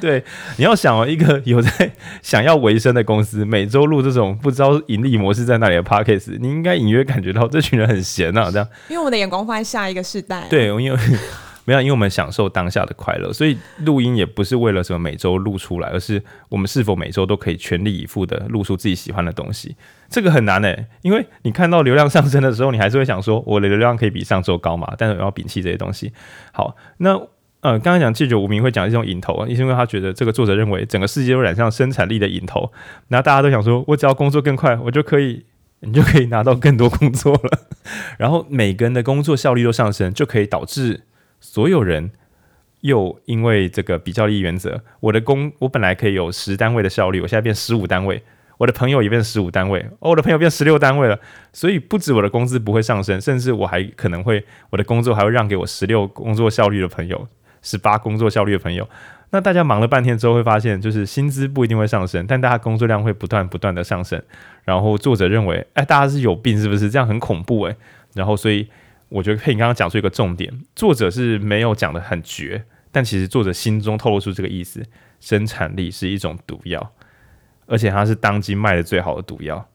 [0.00, 0.24] 对，
[0.56, 8.68] 你要想哦，一个有在想要维生的公司，每周录这种不知道盈利模式在哪里的 Podcast，你应该隐约感觉到这群人很闲啊，这样。
[8.88, 10.46] 因为我们的眼光放在下一个世代。
[10.48, 10.98] 对，因为。
[11.64, 19.74] 没有，因为我们享受当下的快乐，所以录音也不是为了什么每周录出来，而是我们是否每周都可以全力以赴的录出自己喜欢的东西。
[20.08, 24.92] 这个很难诶，因为你看到流量上升的时候，你还是会想说，我的流量可以比上周高嘛？
[24.98, 26.12] 但是我要摒弃这些东西。
[26.52, 27.14] 好，那
[27.60, 32.70] 呃，刚刚讲戒酒无名会讲这种瘾头，是因为他觉得这个作者认为整个世界都染上生产力的瘾头，
[33.08, 35.44] 那大家都想说我只要工作更快，我就可以。
[35.86, 37.58] 你就可以拿到更多工作了。
[38.16, 41.02] 然后每个人的工作效率都上升，就可以导致
[41.46, 42.10] 所有人
[42.80, 48.22] 又因为这个比较利益原则，我的工我本来可以有十单位的效率，我现在变十五单位。
[48.56, 51.18] 我的朋友也变十五单位，哦，我的朋友变十六单位了，
[51.52, 57.28] 所以不止我的工资不会上升，甚至我还可能会我的工作还会让给我十六工作效率的朋友，
[57.60, 58.88] 十八工作效率的朋友。
[59.30, 64.20] 那大家忙了半天之后会发现，就是薪资不一定会上升，但大家工作量会不断不断的上升。
[64.64, 66.88] 然后作者认为，哎，大家是有病是不是？
[66.88, 67.76] 这样很恐怖诶。
[68.14, 68.68] 然后所以
[69.14, 74.82] 我觉得佩颖刚刚讲出一个重点，作者是没有讲得很绝，但其实作者心中透露出这个意思：
[75.20, 76.92] 生产力是一种毒药。
[77.66, 79.68] 而且它是当今卖的最好的毒药，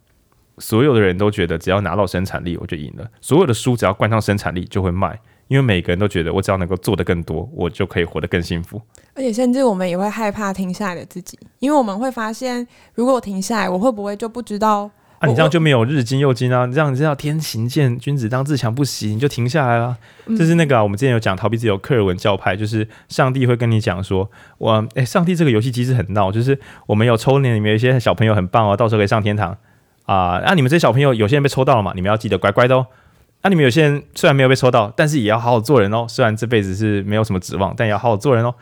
[0.57, 8.81] 所有的人都觉得只要拿到生产力我就赢了，所有的书只要冠上生产力就会卖，因为每个人都觉得我只要能够做得更多，我就可以活得更幸福。
[9.13, 14.91] 而且甚至我们也会害怕停下来的自己，因为我们会发现，如果我停下来，我会不会就不知道？
[15.19, 16.65] 啊，你这样就没有日精又精啊！
[16.65, 19.97] 你这样你知道天行健，君子当自强不息，你就停下来了。
[20.27, 29.51] 这、嗯、是那个、啊、我们之前有讲逃避自由，克尔文教派，就是上帝会跟你讲说，我诶，上帝这个游戏机制很闹，就是我们有抽签里面有一些小朋友很棒哦，到时候可以上天堂
[30.05, 30.39] 啊。
[30.43, 31.91] 那、啊、你们这些小朋友有些人被抽到了嘛？
[31.95, 32.87] 你们要记得乖乖的哦。
[33.41, 36.05] 那、啊、你们有些人虽然没有被抽到，但是也要好好做人哦。
[36.07, 38.55] 虽然这辈子是没有什么指望，但也要好好做人哦。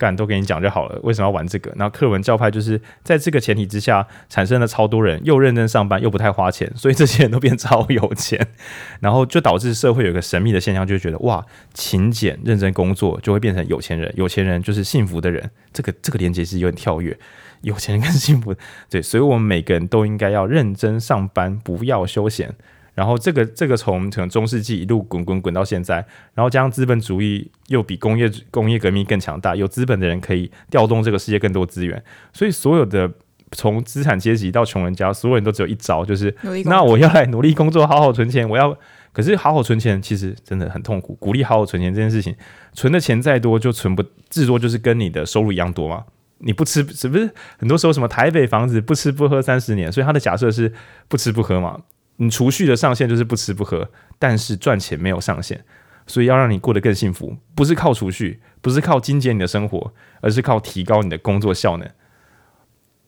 [0.00, 1.70] 干都给你讲就好了，为什么要玩这个？
[1.76, 8.48] 然后克文教派就是在这个前提之下产生了超多人又认真上班又不太花钱，所以这些人都变超有钱，
[9.00, 15.50] 然后就导致社会有个神秘的现象，就觉得哇，勤俭认真工作就会变成有钱人，有钱人就是幸福的人。
[15.74, 17.16] 这个这个连接是有点跳跃，
[17.60, 18.54] 有钱人更幸福，
[18.88, 22.54] 对，所以我们每个人都应该要认真上班，不要休闲。
[22.94, 25.96] 然后这个这个从可能中世纪一路滚滚滚到现在，
[26.34, 33.10] 然后加上资本主义又比工业工业革命更强大，有资本的人可以调动这个世界更多资源，所以所有的
[33.52, 38.48] 从资产阶级到穷人家，所有人都只有一招，就是那我要来努力工作，好好存钱。
[38.48, 38.76] 我要
[39.12, 41.14] 可是好好存钱，其实真的很痛苦。
[41.14, 42.34] 鼓励好好存钱这件事情，
[42.72, 46.04] 存的钱再多，就存不至多就是跟你的收入一样多嘛。
[46.38, 50.72] 你不吃是不是很多时候什么台北房子不吃不喝三十年，所以他的假设是
[51.08, 51.80] 不吃不喝嘛。
[52.22, 55.58] 你储蓄的上限就是不吃不喝，但是赚钱没有上限，
[56.06, 61.88] 所以要让你过得更幸福，不是靠储蓄，不是靠精简你的生活，而是靠提高你的工作效能。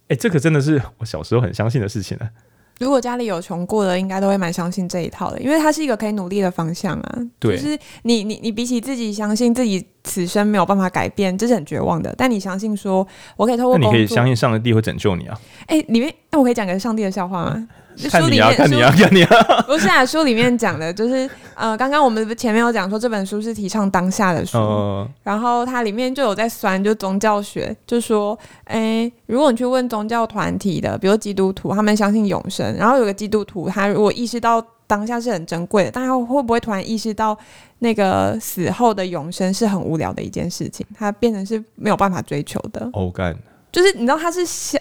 [0.09, 2.31] 诶，这可真的是我小时候很相信的事情呢。
[2.81, 7.19] 如果家里有穷过的，应该都会蛮相信这一套的，因为它是一个可以努力的方向啊。
[7.39, 12.15] 对，就是你你你比起自己相信自己此生没有办法改变，这是很绝望的。
[12.17, 15.39] 但你相信说，我可以透过，那你可以相信上帝会拯救你啊。
[15.67, 17.69] 诶，里面那我可以讲个上帝的笑话吗？
[18.11, 19.63] 看你啊，看你啊，看你啊！
[19.67, 37.37] 不是啊，书里面讲的就是，呃，刚刚我们前面有讲说这本书是提倡当下的书，哦、然后它里面就有在酸，就宗教学，就说，哎、欸，如果你去问宗教团体的，比如基督徒，他们相信永生，然后有个基督徒，他如果意识到当下是很珍贵的，但他会不会突然意识到
[37.79, 42.89] 那个死后的永生是很无聊的一件事情，他变成是没有办法追求的？
[42.93, 43.37] 哦，干，
[43.71, 44.81] 就是你知道他是想。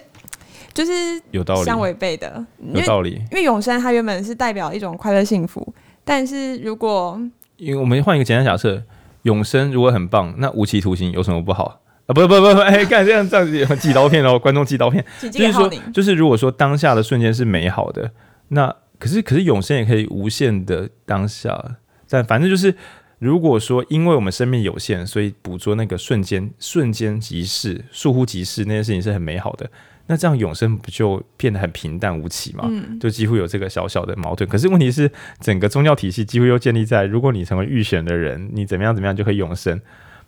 [0.72, 0.92] 就是
[1.30, 3.22] 有道理，相违背的，有道理。
[3.30, 7.20] 因为永生它原本是代表一种快乐幸福，但是如果
[7.56, 8.82] 因为我们换一个简单假设，
[9.22, 11.76] 永生如果很棒，那无期徒刑有什么不好啊？
[12.06, 15.04] 不不不不，哎， 干这样这样子寄刀片哦， 观众寄刀片。
[15.20, 18.10] 就是说，就是如果说当下的瞬间是美好的，
[18.48, 21.76] 那可是可是永生也可以无限的当下，
[22.08, 22.74] 但反正就是，
[23.18, 29.70] 如果说因为我们生命有限，所以捕捉那个瞬间瞬间即逝、倏忽即逝那件事情是很美好的。
[30.06, 32.64] 那这样永生不就变得很平淡无奇吗？
[32.68, 34.48] 嗯，就几乎有这个小小的矛盾。
[34.48, 35.10] 可是问题是，
[35.40, 39.80] 整个宗教体系几乎又建立在，如果你成为预选的人，你怎么样怎么样就可以永生。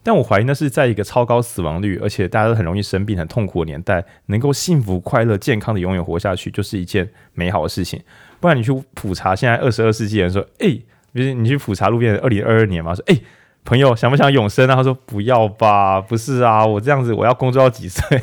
[0.02, 7.98] 但我怀疑那是在一个超高死亡率，而且大家都很容易生病、很痛苦的年代，能够幸福、快乐、健康的永远活下去，就是一件美好的事情。
[8.38, 10.82] 不然你去普查现在二十二世纪人说，哎、欸，
[11.12, 13.22] 比如你去普查路边的二零二二年嘛，说，哎、欸，
[13.64, 14.76] 朋友想不想永生啊？
[14.76, 18.22] 他说不要吧，不是啊，我这样子我要工作到几岁？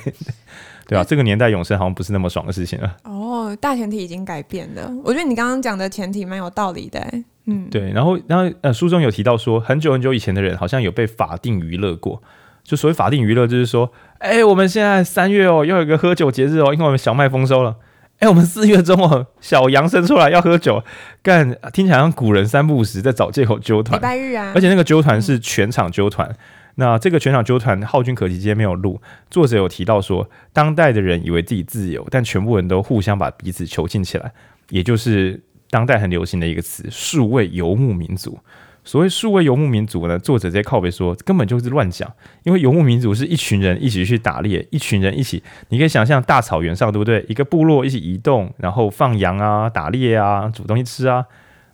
[0.92, 2.98] 对啊，这个年代永生好像不是那么爽的事情了。
[3.06, 4.92] 哦，大前提已经改变了。
[5.06, 7.00] 我觉得你刚刚讲的前提蛮有道理的。
[7.46, 7.94] 嗯，对。
[7.94, 12.22] 然后，然后呃，书中有提到说，很久很久以前的人好像有被法定娱乐过。
[12.66, 17.78] 就所谓法定娱乐，就是说，哎，我们现在三月哦，要有一个喝酒节日哦，因为我们小麦丰收了。
[18.20, 20.84] 哎，我们四月中哦，小羊生出来要喝酒，
[21.24, 23.98] 干，听起来像古人三不五时在找借口纠团。
[23.98, 26.28] 礼拜日啊，而且那个纠团是全场纠团。
[26.30, 26.36] 嗯
[26.76, 29.02] 那这个全场纠团浩君可期，今天没有录。
[29.30, 34.32] 作者有提到说，当代的人以为自己自由，但全部人都互相把彼此囚禁起来，
[34.70, 38.40] 也就是当代很流行的一个词——数位游牧民族。
[38.84, 47.24] 所谓数位游牧民族呢，作者直接靠北说根本就是乱讲，因为游牧民族是一群人一起去打猎，一群人一起，你可以想象大草原上，对不对？
[47.30, 51.24] 一个部落一起移动，然后放羊啊、打猎啊、煮东西吃啊，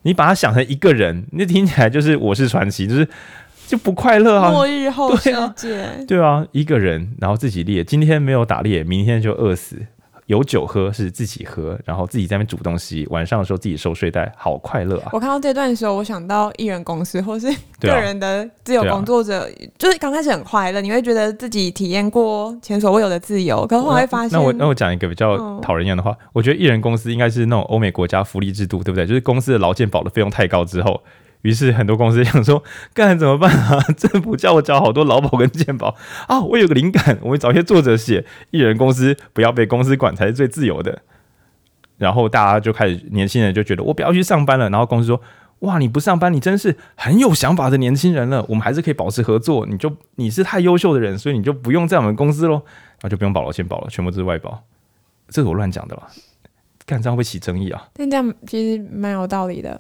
[0.01, 3.07] 你把它想成一个人，那听起来就是我是传奇，就是
[3.67, 4.49] 就不快乐啊。
[4.49, 9.77] 末日后世界，对啊，对啊，一个人然后自己猎，今天没有打猎，明天就饿死。
[10.25, 15.09] 有酒喝是自己喝，然后自己在那边煮东西，晚上的时候自己收睡袋，好快乐啊！
[15.13, 17.47] 我看到这段的时候，我想到艺人公司或是
[17.79, 29.07] 个人的自由工作者，啊啊、就是刚开始很快乐，你会觉得自己体验过前所未有的自由，可是后来会发现，那我那我讲一个比较讨人厌的话，嗯、我觉得艺人公司应该是那种欧美国家福利制度，对不对？
[29.07, 31.01] 就是公司的劳健保的费用太高之后。
[31.43, 33.79] 于是很多公司想说，干怎么办啊？
[33.95, 35.95] 政府叫我缴好多劳保跟健保
[36.27, 36.41] 啊！
[36.41, 41.01] 我有个灵感，我会找一些作者写，艺人公司不要被公司管才是最自由的。
[41.97, 44.69] 然后大家就开始，年轻人就觉得我不要去上班了。
[44.69, 45.21] 然后公司说，
[45.59, 48.45] 哇，你不上班，你真是很有想法的年轻人了。
[48.49, 49.65] 我们还是可以保持合作。
[49.65, 52.61] 你就你是太优秀的人，所以你就不用在我们公司喽，
[53.01, 54.63] 那就不用保劳健保了，全部都是外包。
[55.29, 56.07] 这是我乱讲的吧？
[56.85, 57.87] 干这样会起争议啊？
[57.93, 59.79] 但这样其实蛮有道理的。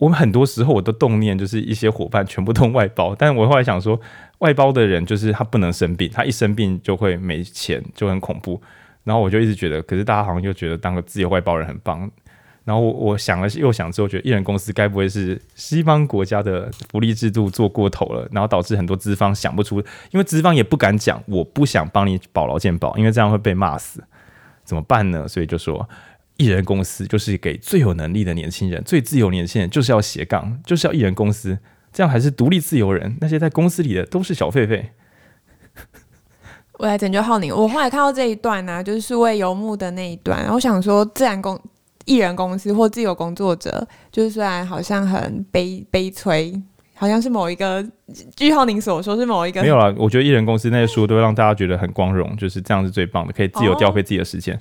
[0.00, 4.00] 我们很多时候我都动念，就是一些伙伴全部都外包，但我后来想说，
[4.38, 8.58] 外包的人就是他不能生病，他一生病就会没钱，就很恐怖。
[9.04, 12.10] 然后我就一直觉得，可是大家好像就觉得当个自由外包人很棒。
[12.64, 19.80] 然后我我想了又想之后，觉得艺人公司该不会是西方国家的福利制度做过头了，然后导致很多资方想不出，
[20.12, 24.02] 因为资方也不敢讲，我不想帮你保劳健保，因为这样会被骂死，
[24.64, 25.28] 怎么办呢？
[25.28, 25.86] 所以就说。
[26.40, 31.58] 艺人公司就是给最有能力的年轻人，最自由年轻人就是要斜杠，就是要艺人公司，
[31.92, 33.14] 这样还是独立自由人。
[33.20, 34.82] 那些在公司里的都是小狒狒。
[36.78, 37.54] 我来拯救浩宁。
[37.54, 41.60] 我后来看到这一段呢、啊，就是数位游牧的那一段，然后我想说，自然公
[42.06, 46.58] 艺人公司或自由工作者，就是虽然好像很悲悲催，
[46.94, 47.86] 好像是某一个，
[48.34, 49.60] 据浩宁所说是某一个。
[49.60, 54.54] 没有啦，我觉得艺人公司那些书都会让大家觉得很光荣，就是这样是最棒的，可以自由调配自己的时间。
[54.54, 54.60] 哦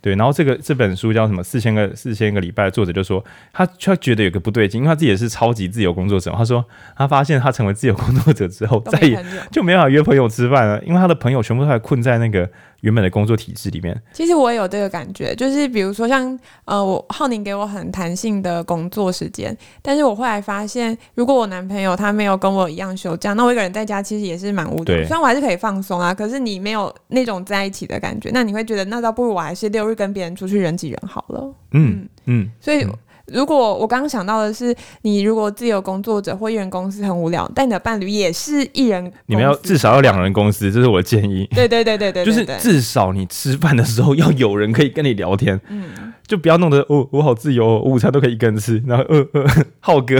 [0.00, 1.42] 对，然后这个这本书叫什么？
[1.42, 6.32] 四千个四千个礼拜的作者就说，他他觉得有个不对劲，因为他自己也是超级自由工作者。
[6.36, 6.64] 他说
[6.96, 12.48] 他发现他成为自由工作者之后，再也就没办法约朋友吃饭了，因为他的朋友全部都还困在那个。
[12.80, 24.84] 原本的工作体制里面，其实我也有这个感觉，就是比如说像呃，我浩宁给我很弹性的工作时间，但是我后来发现，如果我男朋友他没有跟我一样休假，那我一个人在家其实也是蛮无聊。
[24.84, 31.54] 对虽然我还是可以放松啊，可是你没有那种在一起的感觉，那你会觉得那倒不如我还是六日跟别人出去人挤人好了。
[31.72, 32.86] 嗯嗯，嗯所以。
[33.28, 41.46] 嗯如果我刚刚想到的是，你如果自由工作者或艺人公司很无聊，但你的伴侣也是艺人，你们要至少要两人公司，这是我的建议。
[41.54, 49.44] 对对对对对，就是至少你吃饭的时候要有人可以跟你聊天，嗯，就不要弄得哦，我好自由，我午餐都可以一个人吃，然后呃呃，
[49.80, 50.16] 浩哥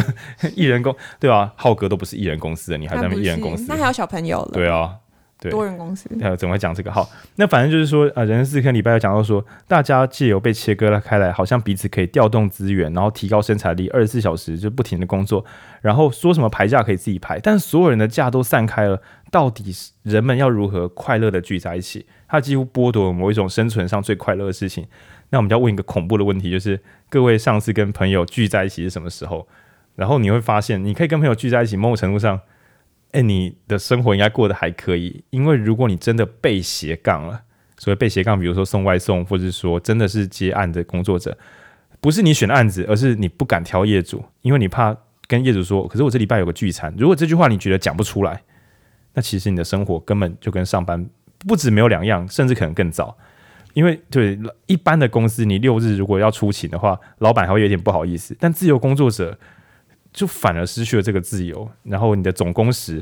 [0.54, 1.52] 艺人公对吧？
[1.56, 4.90] 浩哥都不是艺人公司的，你还在那边艺人公司，那还有小朋友了，对啊。
[5.40, 6.90] 对多人公司，还有怎么会讲这个？
[6.90, 15.44] 好，那反正就是说，呃，人生四千礼拜有讲到说，大家借由被切割了开来，好像彼此可以调动资源，然后提高生产力，二十四小时就不停的工作，
[15.80, 22.06] 然后说什么排假可以自己排，但所有人的假都散开了，到底是人们要如何快乐的聚在一起？
[22.26, 24.86] 它几乎剥夺了某一种生存上最快乐的事情。
[25.30, 29.46] 那我们就要问一个恐怖的问题，就是各位上次跟朋友聚在一起是什么时候？
[29.94, 32.40] 然后你会发现，你可以跟朋友聚在一起，某种程度上。
[33.12, 37.40] 哎，你的生活应该过得还可以，因为如果你真的被斜杠了，
[37.78, 41.36] 所谓被斜杠，比如说送外送，或者说真的是接案的工作者，
[42.00, 44.94] 不是你选案子，而是你不敢挑业主，因为你怕
[45.26, 46.94] 跟业主说，可是我这礼拜有个聚餐。
[46.98, 48.42] 如果这句话你觉得讲不出来，
[49.14, 51.08] 那其实你的生活根本就跟上班
[51.46, 53.16] 不止没有两样，甚至可能更糟。
[53.72, 59.38] 因为对一般的公司，你六日如果要出勤的话，老板还会有点不好意思，但自由工作者。
[60.18, 63.00] 就反而失去了这个自由，然后你的总工时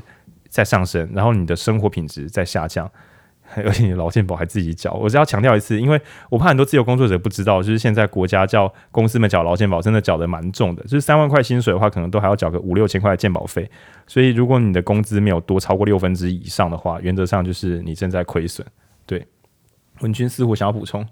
[0.50, 2.86] 在上升，然后你的生活品质在下降，
[3.56, 4.92] 而且你劳健保还自己缴。
[4.92, 5.98] 我只要强调一次，因为
[6.28, 10.82] 我怕很多自由工作者不知道，就是现在国家叫公司们缴劳健保，真的缴得蛮重的。
[10.82, 13.66] 就是三万块薪水的话，可能都还要缴个五六千块的健保费。
[14.06, 18.66] 所以如果你的工资没有多超过六分之以上的话，原则上就是你正在亏损。
[19.06, 19.26] 对，
[20.00, 21.02] 文君似乎想要补充，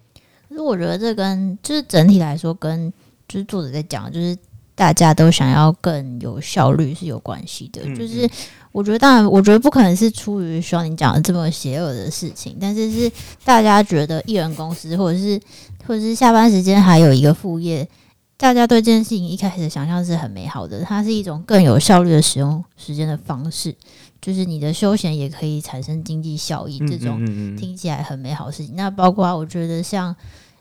[0.51, 2.93] 可是我觉得这跟就是整体来说，跟
[3.27, 4.37] 就是作者在讲，就是。
[4.75, 8.29] 大家都想要更有效率是有关系的，嗯、就是
[8.73, 13.11] 我觉得，当然，我觉得不可能是出于像你讲的这么邪恶的事情，但是是
[13.45, 15.41] 大家觉得艺人公司或者是
[15.87, 17.89] 或者是下班时间还有一个副业，
[18.37, 23.73] 大家对这件事情一开始的想象是很美好的，它是一种更有效率的使用时间的方式，
[24.21, 27.25] 就是你的休闲也可以产生经济效益，这种
[27.57, 28.75] 听起来很美好的事情。
[28.75, 30.15] 那包括我觉得像。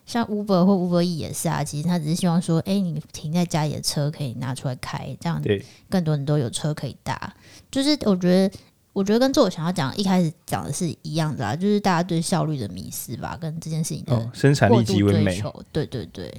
[0.05, 5.41] 像 Uber 或 Uber E 也是啊，其实他只是希望说，哎、欸，你停在家里的车可以拿出来开，这样
[5.89, 7.33] 更多人都有车可以搭。
[7.71, 8.57] 就是我觉得，
[8.91, 15.41] 我觉得跟做我想要讲一开始讲的是一样的啦，就是大家对效率的迷失吧，跟这件事情的、哦、生产力极为美，
[15.71, 16.33] 对对对。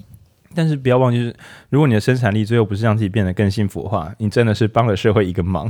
[0.54, 1.34] 但是不要忘记，是
[1.68, 5.68] 如果你的生产力最后不是让自己变得更幸福的话，你真的是帮了社会一个忙，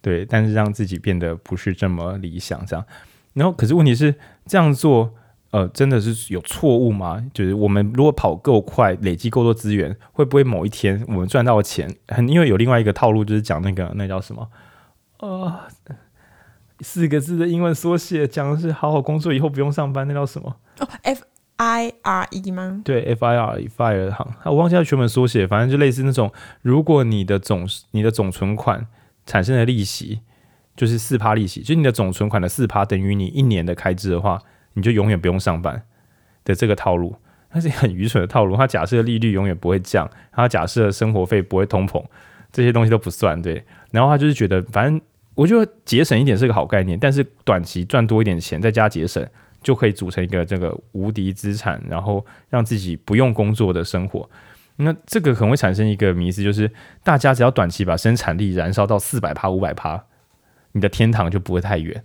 [0.00, 0.24] 对。
[0.24, 2.82] 但是让自己变得不是这么理想，这样。
[3.34, 4.14] 然后，可是问题是
[4.46, 5.12] 这样做，
[5.50, 7.24] 呃，真的是有错误吗？
[7.32, 11.94] 就是我们如果跑够快，累积够多资源，会不会某一天我们赚到钱？
[12.08, 14.48] 很因为有另外一个套路，就是讲那个那叫什么？
[15.20, 15.60] 呃，
[16.80, 20.56] 四个字的英文缩写，讲的是好好工作以后不用上班，那叫什么？
[20.80, 21.22] 哦，F。
[21.58, 22.82] I R E 吗？
[22.84, 26.30] 对，F I R E，fire 行，我忘记它全文缩写，反正就类似那种，
[26.60, 28.86] 如果你的总你的总存款
[29.24, 30.20] 产生的利息
[30.76, 34.42] 就是四趴利息，就是你的总存款的四趴等于你一年的开支的话，
[34.76, 35.82] 你就永远不用上班
[36.44, 37.16] 的这个套路，
[37.50, 38.56] 它是很愚蠢的套路。
[38.56, 42.00] 他假设利率永远不会降，他假设生活费不会通膨，
[42.52, 43.64] 这些东西都不算对。
[43.90, 45.00] 然后他就是觉得，反正
[45.34, 49.26] 我觉得节省一点是个好概念，但是短期赚多一点钱再加节省。
[49.62, 54.30] 就可以组成一个这个无敌资产，然后让自己不用工作的生活。
[54.76, 56.70] 那这个可能会产生一个迷思，就是
[57.02, 60.04] 大家只要短期把生产力燃烧到四百趴、五百趴，
[60.70, 62.04] 你的天堂就不会太远，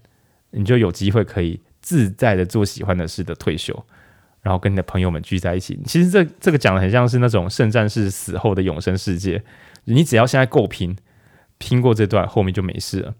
[0.50, 3.86] 你就有机会可以自在的做喜欢的事的退休，
[4.42, 5.80] 然后跟你的朋友们聚在一起。
[5.86, 9.44] 其实这这个讲的很像是那种圣战士死后的永生世界，
[9.86, 10.96] 你只要现在够拼，
[11.58, 13.16] 拼过这段，后面就没事了。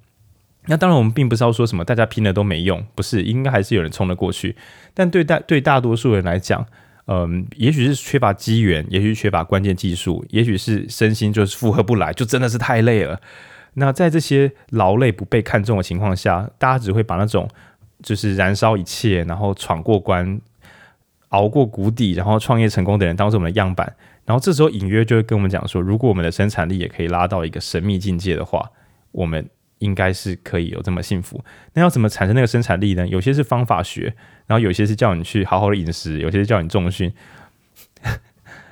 [0.68, 4.56] 那当然，我们并不是要说什么大家拼了都没用，不是，应该还是有人冲得过去。
[4.94, 6.64] 但对大对大多数人来讲，
[7.08, 13.20] 嗯，也许是缺乏机缘，也许缺乏关键技术，也许是身心就是负荷不来，就真的是太累了。
[13.74, 17.50] 那在这些劳累不被看重的情况下，大家只会把那种
[18.02, 20.40] 就是燃烧一切，然后闯过关、
[21.30, 23.96] 熬过谷底，然后创业成功的人当做我们的样板。
[24.26, 28.72] 然后这时候隐约就会跟我们讲说，如果我们的生产力也可以拉到一个神秘境界的话，
[29.12, 29.50] 我们。
[29.82, 31.44] 应该是可以有这么幸福。
[31.74, 33.08] 那要怎么产生那个生产力呢？
[33.08, 34.14] 有些是方法学，
[34.46, 37.12] 然后有些是叫你去好好的饮食，有些是叫你重训。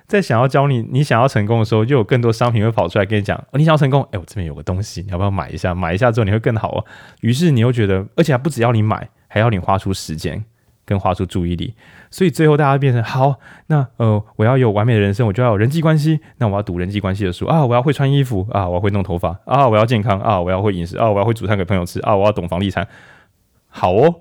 [0.06, 5.74] 在想要教你，你想要成功的时候，就有更多商品会跑出来跟你讲：哦，你想要成功，哎，我这边有个东西，你要不要买一下？
[5.74, 6.86] 买一下之后你会更好哦。
[7.22, 10.44] 于是你又觉得，而且还不只要你买，还要你花出时间。
[10.86, 11.76] 跟花出注意力，
[12.10, 13.36] 所以最后大家变成好，
[13.68, 22.88] 那呃，我要有完美的人生，我就要有人际关系，那我要读人际关系的书啊，我要会穿衣服啊，我要会弄头发啊，我要健康啊，我要会饮食啊，我要会煮饭给朋友吃啊，我要懂房地产。
[23.68, 24.16] 好哦，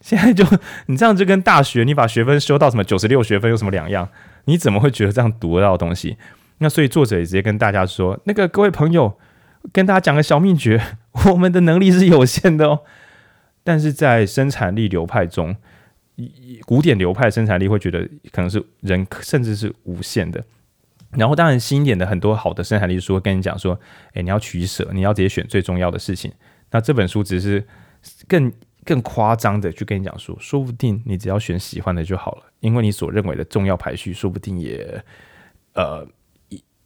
[0.00, 0.42] 现在就
[0.86, 4.08] 你这样就跟大学你把学分修到什么九十六学分有什么两样？
[4.46, 6.16] 你怎么会觉得这样读得到东西？
[6.60, 9.18] 那所以作者也直接跟大家说，那个各位朋友，
[9.70, 10.80] 跟大家讲个小秘诀，
[11.30, 12.80] 我们的能力是有限的哦，
[13.66, 15.54] 但是在生产力流派中。
[16.64, 18.00] 古典流派生产力会觉得
[18.32, 20.42] 可能是人甚至是无限的，
[21.10, 23.78] 然后当然新一点的很多好的生产力书会跟你讲说，
[24.14, 26.32] 诶，你要取舍，你要直接选最重要的事情。
[26.70, 27.62] 那这本书只是
[28.26, 28.50] 更
[28.82, 35.04] 更夸张的去跟你讲说，说不定你只要选喜欢的就好了，因为你所认为的重要排序，说不定也
[35.74, 36.08] 呃，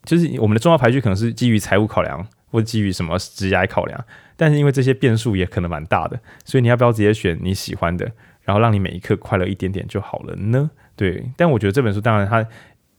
[0.03, 4.05] 就是我们的重要排序可能是基于财务考量，或基于什么职业考量，
[4.37, 8.11] 但是因为这些变数也可能蛮大的，所以你要不要直接选你喜欢的？
[8.43, 10.71] 然后让你每一刻快乐一点点就好了呢？
[10.97, 12.45] 对，但我觉得这本书当然它，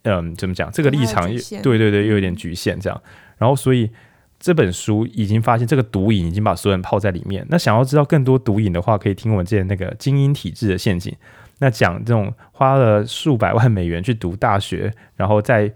[0.03, 0.71] 嗯，怎么讲？
[0.71, 1.27] 这个立场，
[1.61, 3.01] 对对对，又有点局限这样。
[3.37, 3.89] 然后所以
[4.39, 7.45] 这本书已经发现这个毒瘾已经把所有人泡在里面。
[7.49, 11.13] 那想要知道更多毒瘾的话，可以听我们之前那个精英体制的陷阱。
[11.59, 15.71] 那讲这种花了数百万美元去读大学，然后再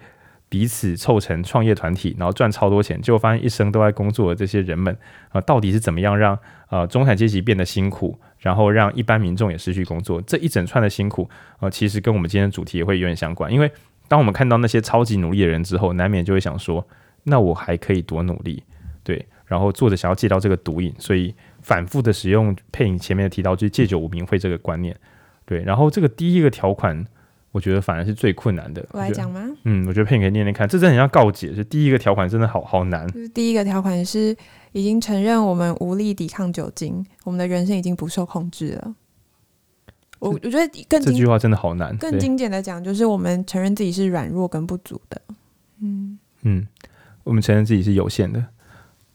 [0.56, 4.98] 彼此凑成创业团体，然后赚超多钱，结果发现一生都在工作的这些人们
[5.28, 6.40] 啊，到底是怎么样让
[6.70, 8.18] 呃中产阶级变得辛苦？
[8.40, 11.30] 然后让一般民众也失去工作，这一整串的辛苦，
[11.60, 13.52] 呃，其实跟我们今天的主题也会有点相关。
[13.52, 13.70] 因为
[14.08, 16.88] 当我们看到那些超级努力的人之后，难免就会想说，
[17.24, 18.64] 那我还可以多努力？
[19.04, 19.26] 对。
[19.46, 24.96] 然后作者想要戒掉这个毒瘾，所以反复的使用配影前面提到，就是戒酒无名会这个观念。
[25.46, 25.62] 对。
[25.64, 27.06] 然后这个第一个条款，
[27.56, 28.86] 我觉得反而是最困难的。
[28.92, 29.50] 我来讲吗？
[29.64, 31.54] 嗯，我觉得配影可以念念看，这真的很像告解。
[31.54, 33.08] 就第一个条款真的好好难。
[33.08, 34.36] 就是第一个条款是。
[34.76, 38.94] 已经承认我们无力抵抗酒精，我们的人生已经不受控制了。
[40.20, 41.96] 我我觉得更这句话真的好难。
[41.96, 45.22] 更精简的讲，就是我们承认自己是软弱跟不足的。
[45.82, 46.68] 嗯嗯，
[47.24, 48.38] 我们承认自己是有限的。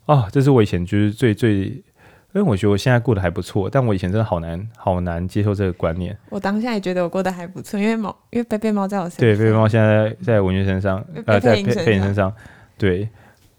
[0.07, 1.84] 啊、哦，这是我以前就是最最，
[2.33, 6.16] 因为我觉得我现在过得还不错，但我以前真的好难好难接受这个观念。
[6.28, 9.18] 我当下也觉得我过得还不错，因为猫，因为贝贝猫在我身上。
[9.20, 12.33] 对，贝贝猫现在在文娟身上，呃，在佩佩影身上，
[12.78, 13.09] 对。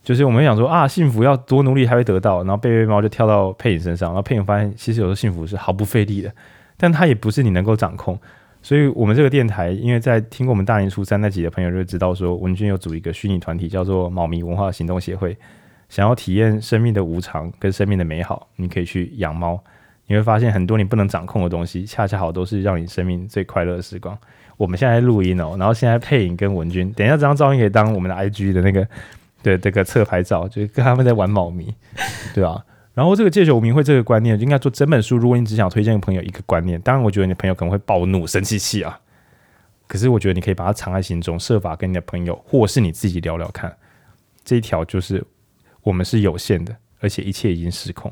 [0.04, 6.34] 就是我们想说啊，幸福要多努力才会得到，然后贝贝猫就跳到佩影身上，然后佩影发现其实有时候幸福是毫不费力的，
[6.76, 8.18] 但它也不是你能够掌控，
[8.64, 15.38] 所以我们这个电台，因为在听过我们大年初三那集的朋友就知道说，文君有组一个虚拟团体，叫做猫咪文化行动协会。
[15.92, 19.62] 想要体验生命的无常跟生命的美好，你可以去养猫。
[20.08, 24.18] 你会发现很多你不能掌控的东西，恰恰好都是让你生命最快乐的时光。
[24.56, 28.88] 我们现在录音哦，然后现在配影跟文君，等一下这张照片可以当我们的 IG 的那个
[29.44, 31.76] 对这个侧拍照，就是跟他们在玩猫咪，
[32.34, 32.64] 对吧？
[32.94, 35.18] 然后这个戒酒无名会这个观念，应该做整本书。
[35.18, 38.98] 如果你只想推荐给朋友一个观念，当然我觉得你的朋友可能会暴怒、生气气啊。
[39.88, 43.76] 可是我觉得你可以把它藏在心中，设法跟你的朋友或是你自己聊聊看。
[44.46, 45.24] 这一条就是
[45.84, 48.12] 我们是有限的，而且一切已经失控。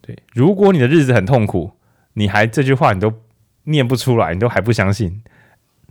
[0.00, 1.72] 对，如果你的日子很痛苦，
[2.14, 3.12] 你还这句话你都
[3.64, 5.22] 念不出来，你都还不相信。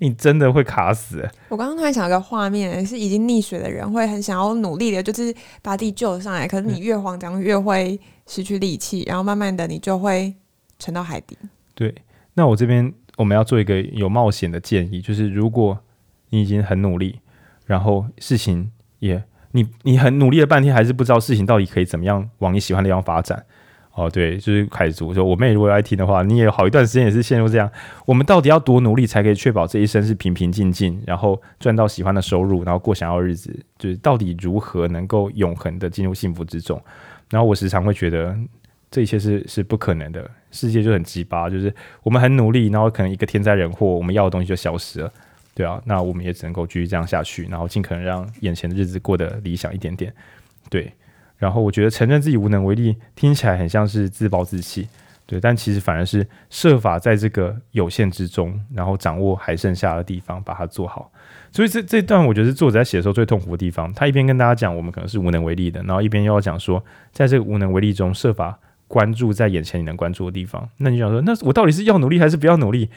[0.02, 1.30] 你真的会卡死！
[1.50, 6.48] 我刚刚突然想到个画面，是已经溺水的人会很想要努力的，就是把自己救上来。
[6.48, 10.34] 可是你越慌张，越会失去力气，然后慢慢的你就会
[10.78, 11.38] 沉到海底。
[11.76, 11.94] 对，
[12.34, 15.78] 那我这边我们要做一个有冒险的建议，就是如果
[16.30, 17.20] 你已经很努力，
[17.66, 19.22] 然后事情也
[19.52, 23.44] 你你很努力了半天，还是不知道事情到底可以怎么样往你喜欢的地方发展。
[23.96, 27.70] 哦，对，就是凯族说，我妹如果爱听的话，你也有好一段时间也是陷入这样。
[28.06, 33.54] 我们到底要多努力才可以确保这一生是平平静静，然后赚到喜欢的收入，然后过想要的日子？
[33.78, 36.82] 就是到底如何能够永恒的进入幸福之中？
[37.30, 38.34] 然后我时常会觉得
[38.90, 40.30] 这一切是是不可能的。
[40.52, 45.12] 世界就很鸡巴，就是我们很努力，然后可能一个天灾人祸，我们要的东西就消失了。
[45.60, 50.14] 对啊，那我们也只能够继续这样下去，然后尽可能让眼前的日子过得理想一点点。
[50.70, 50.90] 对。
[51.38, 54.88] 然后我觉得承认自己无能为力，听起来很像是自暴自弃，
[55.26, 61.12] 对，但其实反而是设法在这个有限之中，然后掌握还剩下的地方，把它做好。
[61.52, 63.94] 所以这这段我觉得是作者在写的时候最痛苦的地方。
[63.94, 66.82] 他一边跟大家讲我们可能是无能为力的，然后一边又要讲说，
[67.12, 68.58] 在这个无能为力中设法
[68.88, 70.70] 关注在眼前你能关注的地方。
[70.78, 72.90] 那你想说，那我到底是要努力还是不要努力？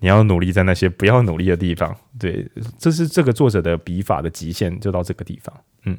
[0.00, 1.96] 你要努力在那些不要努力的地方。
[2.18, 5.54] 对，这是这个作者的笔法的极限，就到这个地方。
[5.84, 5.98] 嗯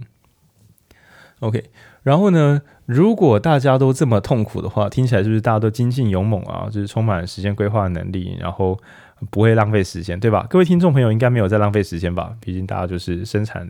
[1.40, 1.64] ，OK。
[2.04, 6.70] 然后呢，如果大家都这么痛苦的话，听起来是不是大家都精进勇猛啊？
[6.72, 8.80] 就是充满时间规划能力，然后
[9.30, 10.48] 不会浪费时间，对吧？
[10.50, 12.34] 各位听众朋友应该没有在浪费时间吧？
[12.40, 13.70] 毕竟大家就是生产，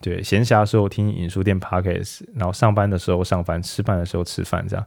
[0.00, 4.84] 对，闲暇的时候听影书店 Podcast，然后上班的时候上班，吃饭的时候吃饭，这样，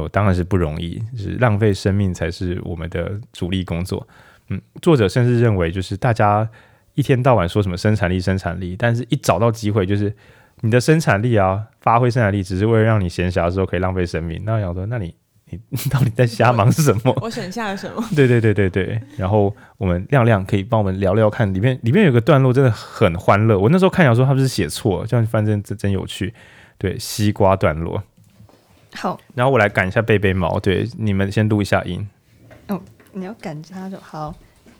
[0.00, 4.06] 对，当然是不容易，就是浪费生命才是我们的主力工作。
[4.48, 6.48] 嗯，作者甚至认为，就是大家
[6.94, 10.14] 一天到晚说什么生产力、生产力，但是一找到机会就是。
[10.60, 14.40] 你的生产力啊，发挥生产力，只是为了让你闲暇的时候可以浪费生命。
[14.46, 15.14] 那想说，那你
[15.50, 15.58] 你
[15.90, 17.12] 到底在瞎忙什么？
[17.20, 18.02] 我省下了什么？
[18.16, 18.98] 对对对对对。
[19.18, 23.58] 然后我们亮亮可以帮我们聊聊看，里面里面有个段落真的很欢乐。
[23.58, 26.32] 我那时候看小说，他不是写错，这样反正真真有趣。
[26.78, 28.02] 对，西瓜段落。
[28.94, 30.58] 好，然后我来赶一下贝贝猫。
[30.60, 32.08] 对，你们先录一下音。
[32.68, 32.80] 哦，
[33.12, 34.34] 你要赶他就好。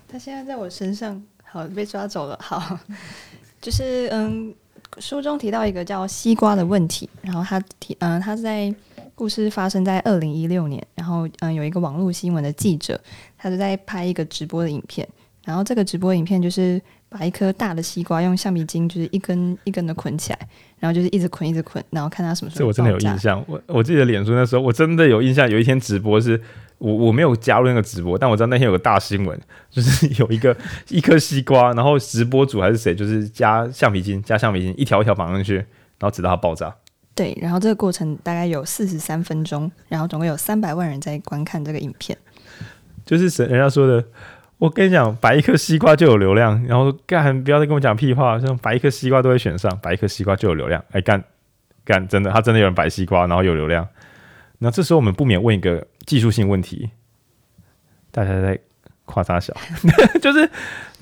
[0.08, 2.38] 他现在在我身上，好被抓走了。
[2.40, 2.78] 好，
[3.60, 4.54] 就是嗯。
[5.00, 8.72] 书中提到一个叫西瓜的问题，然后他提，嗯、呃，他在
[9.12, 13.00] 故事发生在二零一六年，然后嗯、呃，有一个网络新闻的记者，
[13.36, 15.08] 他就在拍一个直播的影片，
[15.44, 20.48] 然后这个直播影片就是把一颗大的西瓜用橡皮筋就是一根一根的捆起来，
[20.84, 22.58] 然后就是一直捆一直捆，然后看他什么时候。
[22.58, 26.38] 这我真的有印象，我我记得脸书那时候我真的有印象，有一天直播是。
[26.78, 30.54] 我我没有加入那个直播，但我知道那天有个大新闻，就是 有一个
[30.88, 36.74] 一颗西瓜，然后直播主还是谁，就是加橡皮筋，加橡皮筋一条一条绑上去，然后直到它爆炸。
[37.14, 42.18] 对，然后这个过程大概有四十三分钟，然后总共有三百万人在观看这个影片。
[43.06, 44.04] 就是人家说的，
[44.58, 51.22] 我跟你讲，摆一颗西瓜就有流量，然后干不要再跟我讲屁话，像摆一颗西瓜都会选上，摆一颗西瓜就有流量，哎干
[51.84, 53.86] 干真的，他真的有人摆西瓜，然后有流量。
[54.58, 56.90] 那这时候我们不免问一个技术性问题：
[58.10, 58.58] 大家在
[59.04, 59.52] 夸大小，
[60.22, 60.48] 就是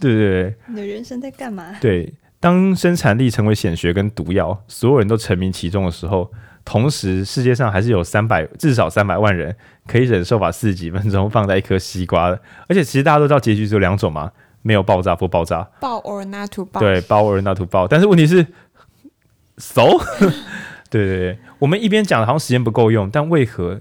[0.00, 1.76] 对对对，你的人生在干嘛？
[1.80, 6.32] 对，当生产力成为显学跟毒药，所有人都沉迷其中的时候，
[6.64, 9.55] 同时世界上还是有三百至少三百万人
[9.87, 14.30] 可以忍受把四十几分钟放在一颗西瓜的，而且其实大家都知道结局只有两种嘛，
[14.62, 18.47] 没有爆炸不爆炸，爆 or not to 爆，对，爆 or not to 爆，但是问题是
[19.59, 19.83] ，so。
[20.93, 23.80] 对对对，我们一边讲好像时间不够用，但为何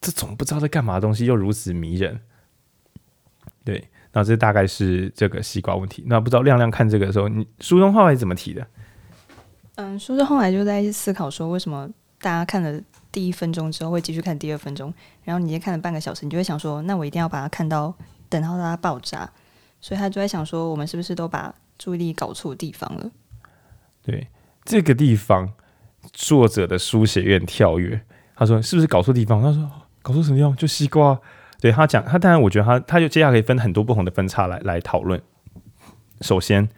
[0.00, 2.18] 这种不知道在干嘛的东西又如此迷人？
[3.62, 6.02] 对，那这大概是这个西瓜问题。
[6.06, 8.66] 那不知道亮亮看这个的时候，你书中后来怎么提的？
[9.74, 11.86] 嗯，书中后来就在思考说，为什么
[12.22, 12.80] 大家看了
[13.16, 14.92] 第一分钟之后会继续看第二分钟，
[15.24, 17.94] 然后你先看了半个小时，你就会想说，那我一定要把它看到，
[18.28, 19.32] 等到它爆炸。
[19.80, 23.10] 所以他就在想说，我们是不是都把注意力搞错地方了？
[24.02, 24.28] 对，
[24.66, 25.50] 这个地方。
[26.12, 27.98] 作者的书写有点跳跃，
[28.36, 29.68] 他说：“是不是搞错地方？”他说
[30.02, 30.54] ：“搞错什么地方？
[30.54, 31.18] 就西瓜。”，
[31.58, 35.20] 对他讲，他当然我觉得他他就接下来可以分很多不同的分叉来来讨论。
[36.20, 36.68] 首先，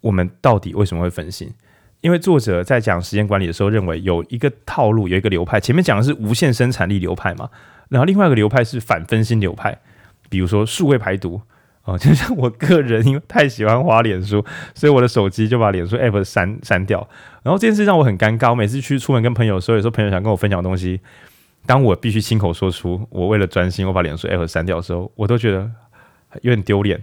[0.00, 1.54] 我们到底为什么会分心？
[2.00, 5.60] 因为作者在讲时间管理的时候，认为有一个套路，有一个流派。
[5.60, 7.50] 前面讲的是无限生产力流派嘛，
[7.88, 9.78] 然后另外一个流派是反分心流派。
[10.28, 11.40] 比如说数位排毒
[11.84, 14.44] 哦，就像我个人因为太喜欢花脸书，
[14.74, 17.06] 所以我的手机就把脸书 app 删删掉。
[17.42, 18.50] 然后这件事让我很尴尬。
[18.50, 21.00] 我每次去出门跟朋友的时候，有时候朋友想跟我分享东西，
[21.66, 25.70] 当我必须亲口说出我为了专心我把脸书 app 删掉的时候，我都觉得
[26.42, 27.02] 有点丢脸。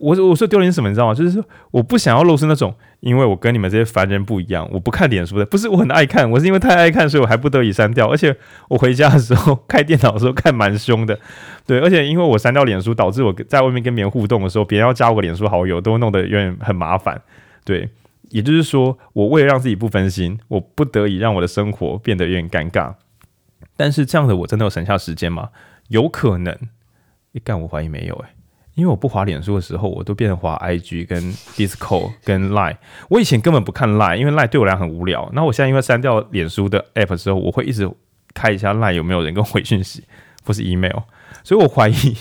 [0.00, 0.88] 我我说丢脸什么？
[0.88, 1.14] 你知道吗？
[1.14, 5.44] 就是说我不想要露出那种，因为我跟你们这些凡人不一样，我不看脸书的。
[5.44, 8.10] 不是我很爱看，我是因为太爱看，所以我还不得已删掉。
[8.10, 8.34] 而且
[8.68, 11.18] 我回家的时候 开电脑的时候看蛮凶的，
[11.66, 11.78] 对。
[11.80, 17.20] 而且因为我删掉脸书，导致我在外面跟别人互动的时候，别人要加我个脸书好友，都弄得有点很麻烦。
[17.64, 17.90] 对，
[18.30, 22.94] 也就是说，我为了让自己不分心，我不得已让我的生活变得有点尴尬。
[23.76, 25.50] 但是这样的我真的有省下时间吗？
[25.88, 26.56] 有可能。
[27.32, 28.34] 一干，我怀疑没有、欸，诶。
[28.80, 31.22] 因为我不滑脸书的时候，我都变成滑 IG 跟
[31.54, 32.78] Discord 跟 Line。
[33.10, 35.28] 我以前根本不看 Line，因为 Line 对我来讲很无聊。
[35.34, 37.86] 那我现在因为删掉脸书的 App 之后，我会一直
[38.32, 40.04] 开一下 Line 有没有人跟我回讯息，
[40.46, 41.02] 或是 email。
[41.44, 42.16] 所以我怀疑，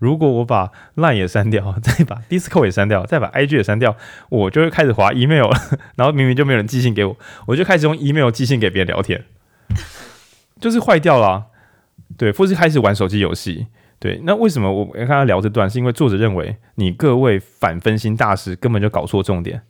[0.00, 3.96] 如果我把 Line 也删掉，再把 Discord 也删掉，再把 IG 也删掉，
[4.30, 5.56] 我就会开始滑 email 了。
[5.94, 9.24] 然后明明就没有人寄信给我，我就开始用 email 寄信给别人聊天，
[10.60, 11.46] 就是坏掉了。
[12.16, 13.68] 对，或是开始玩手机游戏。
[14.00, 15.70] 对，那为什么我跟他聊这段？
[15.70, 19.60] 是因为作者认为你各位反分心大师根本就搞错重点。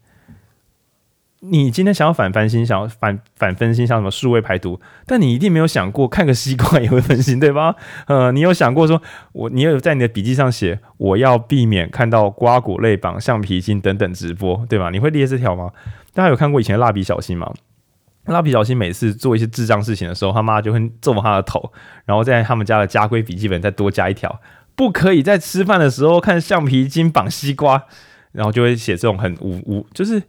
[1.40, 7.74] 你今天想要反分心，想要反反分心，像什么数位排毒，但你一定没有想过看个西瓜也会分心，对吧？
[8.06, 9.00] 呃，你有想过说，
[9.32, 14.90] 我你有在你的笔记上写，我要避免看到瓜果类绑橡皮筋等等直播，对吧？
[14.90, 15.72] 你会列这条吗？
[16.12, 17.52] 大家有看过以前的蜡笔小新吗？
[18.30, 21.72] 蜡笔小新每次做一些智障事情的时候，他妈就会揍他的头，
[22.04, 24.40] 然后在他们家的家规笔记本再多加一条，
[24.74, 27.84] 不可以在吃饭的时候看橡皮筋绑西瓜，
[28.32, 30.22] 然后就会写这种很无无，就是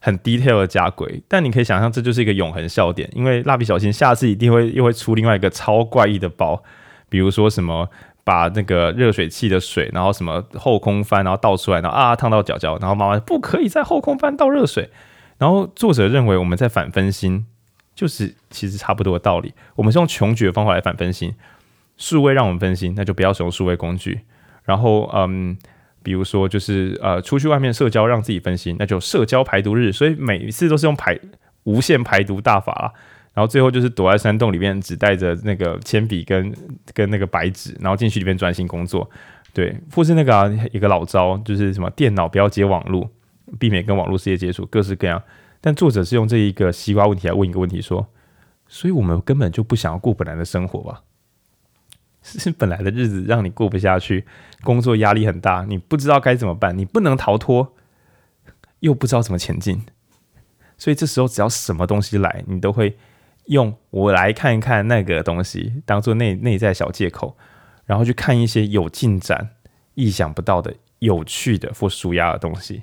[0.00, 1.22] 很 detail 的家规。
[1.26, 6.62] 但你可以想象，这就是一个永恒笑点，因为蜡笔小新下次一定会又会出另外一个超怪异的包，
[7.08, 7.88] 比如说什么
[8.22, 14.90] 把那个热水器的水，然后什么后空翻，然后倒出来，然后啊烫到脚脚，然后妈妈不可以在后空翻倒热水。
[15.38, 17.46] 然后作者认为我们在反分心，
[17.94, 19.54] 就是其实差不多的道理。
[19.76, 21.34] 我们是用穷举的方法来反分心，
[21.96, 24.20] 数位让我们分心，那就不要使用数位工具。
[24.64, 25.56] 然后嗯，
[26.02, 29.92] 比如说就是呃出去外面社交让自己分心，那就社交排毒日。
[29.92, 31.18] 所以每一次都是用排
[31.64, 32.92] 无限排毒大法。
[33.34, 36.52] 然后最后就是躲在山洞里面，只带着那个铅笔跟
[36.92, 39.08] 跟那个白纸，然后进去里面专心工作。
[39.52, 43.08] 对，或是那个、啊、一个老招，就是什么电脑不要接网络。
[43.58, 45.22] 避免跟网络世界接触，各式各样。
[45.60, 48.06] 但作者是用这一个西瓜问题来问一个问题，说：
[48.66, 51.02] 所以我们根本就不想要过本来的生活吧？
[52.22, 54.26] 是本来的日子让你过不下去，
[54.62, 57.74] 工作压力很大，你不知道该怎么办，你不能逃脱，
[58.80, 59.82] 又不知道怎么前进。
[60.76, 62.96] 所以这时候只要什么东西来，你都会
[63.46, 67.36] 用我来看一看那个东西，当做内内在小借口，
[67.86, 69.50] 然后去看一些有进展、
[69.94, 72.82] 意想不到的、有趣的或舒压的东西。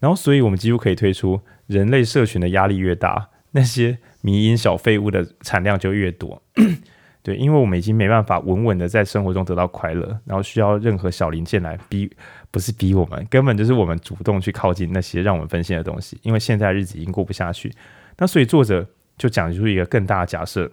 [0.00, 6.42] 然后，所以我们几乎可以推出，人类社群的压力越大， 那些迷因小废物的产量就越多。
[7.22, 12.10] 对，因为我们已经没办法稳稳的在生活中得到快乐，然后需要任何小零件来逼，
[12.50, 16.18] 不是逼我们，根本就是我们主动去靠近那些让我们分心的东西。
[16.22, 17.70] 因为现在日子已经过不下去，
[18.16, 18.88] 那所以作者
[19.18, 20.72] 就讲出一个更大的假设，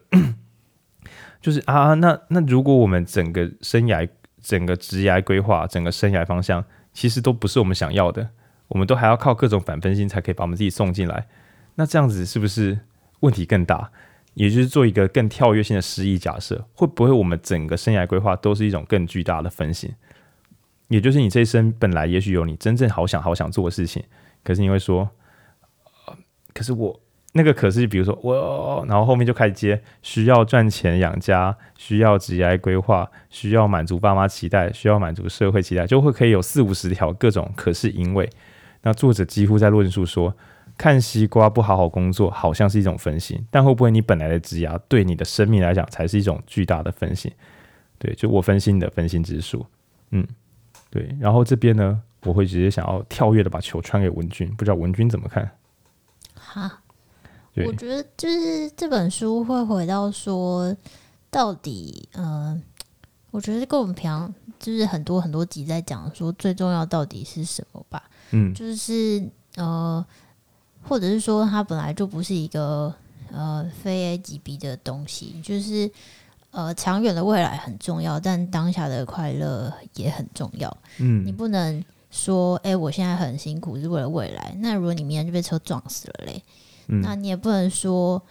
[1.41, 4.07] 就是啊，那那如果我们整个生涯、
[4.41, 6.63] 整个职业规划、整个生涯方向，
[6.93, 8.29] 其实都不是我们想要的。
[8.69, 11.27] 我们都还要靠各种反分心才可以把我们自己送进来，
[11.75, 12.79] 那这样子是不是
[13.21, 13.91] 问题更大？
[14.33, 19.95] 也就是做一个更跳跃性的失忆假设，会不会我们整个生涯规划都是一种更巨大的分心？
[20.89, 24.03] 也就是你这一生本来也许有你真正好想好想做的事情，
[24.43, 25.09] 可是你会说，
[26.53, 26.99] 可是我
[27.33, 38.29] 那个可是，比如说我，然后后面就开始接需要赚钱养家，需要职业规划，需要满足爸妈期待，需要满足社会期待，就会可以有四五十条各种可是因为。
[38.87, 40.33] 那作者几乎在论述说，
[40.77, 47.29] 看西瓜不好好工作，好像是一种分心，但会不会你本来的职涯对你的生命来讲，才是一种巨大的分心？
[47.99, 49.65] 对，就我分心的分心之术，
[50.11, 50.25] 嗯，
[50.89, 51.13] 对。
[51.19, 55.51] 然后这边呢，我会直接想要跳跃的把球传给文君，不知道文君怎么看？
[56.33, 56.79] 哈，
[57.65, 60.73] 我觉得就是这本书会回到说，
[61.29, 62.61] 到底，嗯、呃，
[63.31, 68.01] 我觉得跟我们平常就是很多很多集在讲说，最重要到底是什么吧。
[68.31, 69.23] 嗯，就是
[69.55, 70.05] 呃，
[70.83, 72.93] 或者是说，它本来就不是一个
[73.31, 75.89] 呃非 A 即 B 的东西，就是
[76.51, 80.75] 呃，长远的未来很重要，但当下的快乐也很重要。
[80.99, 84.55] 嗯，你不能说，哎、欸，我现在很辛苦是为了未来。
[84.59, 86.43] 那如果你明天就被车撞死了嘞，
[86.87, 88.21] 嗯、那你也不能说。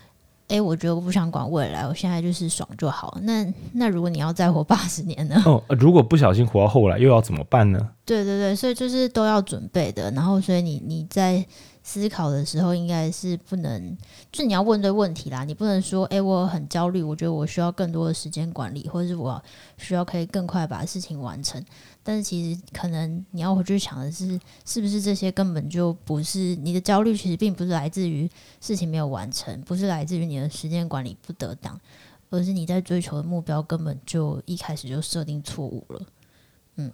[0.48, 3.18] 哎、欸，我觉得我不想管未来，我现在就是爽就好。
[3.22, 5.42] 那那如果你要再活八十年呢？
[5.44, 7.78] 哦，如果不小心活到后来，又要怎么办呢？
[8.04, 10.10] 对对对，所以就是都要准备的。
[10.12, 11.44] 然后，所以你你在
[11.82, 13.96] 思考的时候，应该是不能，
[14.30, 15.42] 就你要问对问题啦。
[15.42, 19.42] 你不能说，哎、欸，我很焦虑，我觉得我需要更多的时间管理，或者是我
[19.78, 21.60] 需要可以更快把事情完成。
[22.08, 28.30] 但是其实可能你要回去想的是，是不是这些根本就不是你的焦虑，其实并不是来自于
[28.60, 31.76] 事情没有完成，不是来自于你的时间管理不得当，
[32.30, 36.00] 而是你在追求的目标根本就一开始就设定错误了。
[36.76, 36.92] 嗯，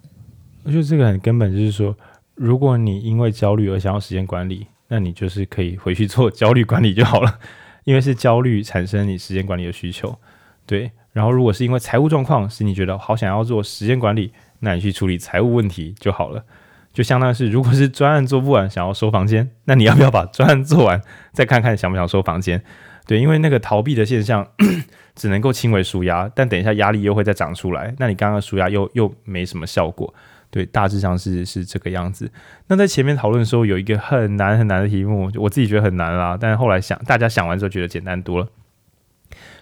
[0.63, 1.95] 我觉得这个很根本，就是说，
[2.35, 7.39] 如果你因为焦虑而想要时间管理，那你就是可以回去做焦虑管理就好了，
[7.85, 10.19] 因为是焦虑产生你时间管理的需求。
[10.65, 14.33] 对，然后如果是因为财务状况使你觉得好想要做时间管理。
[14.63, 16.45] 那你去处理财务问题就好了，
[16.93, 21.01] 就相当于是，如果是专案做不完，想要收房间， 那你要不要把专案做完，
[21.33, 22.63] 再看看想不想收房间？
[23.07, 24.47] 对，因为那个逃避的现象
[25.15, 30.15] 只能够轻微舒压，但等一下压力又会再长出来，那你刚刚舒压又又没什么效果。
[30.51, 32.31] 对，大致上是是这个样子。
[32.67, 38.47] 那在前面讨论的时候，有一个很难很难的题目，我自己觉得很难啦，但后来想，大家想完之后觉得简单多了，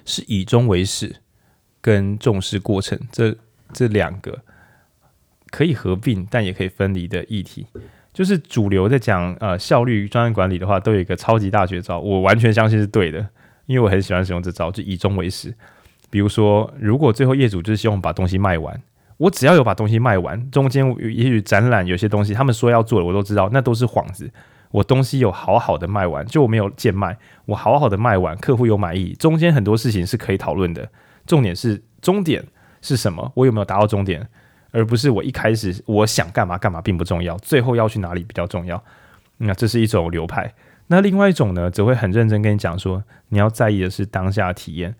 [0.04, 1.16] 是以终为始
[1.80, 3.36] 跟重视过程这
[3.72, 4.40] 这两个。
[5.50, 7.66] 可以合并，但也可以分离的议题，
[8.12, 13.26] 就是主流在讲呃效率专案管理的话，都有一个超级大绝招，我完全相信是对的，
[13.66, 15.54] 因为我很喜欢使用这招，就以终为始。
[16.08, 18.80] 比如说，如果最后业主就是希望把东西卖完，
[19.16, 24.30] 我只要有把东西卖完，中间也许展览有些东西他们说要做的，我都知道那都是幌子。
[24.72, 30.88] 我东西有好好的卖完，就我没有贱卖，我好好的卖完，客户有满意，中间很多事情是可以讨论的。
[31.26, 32.44] 重点是终点
[32.80, 33.32] 是什么？
[33.34, 34.28] 我有没有达到终点？
[34.72, 38.82] 而不是我一开始我想干嘛干嘛并不重要，最后要去哪里比较重要。
[39.38, 40.52] 那这是一种流派。
[40.88, 44.94] 那另外一种呢，则会很认真跟你讲说，你要在意的是当下的体验，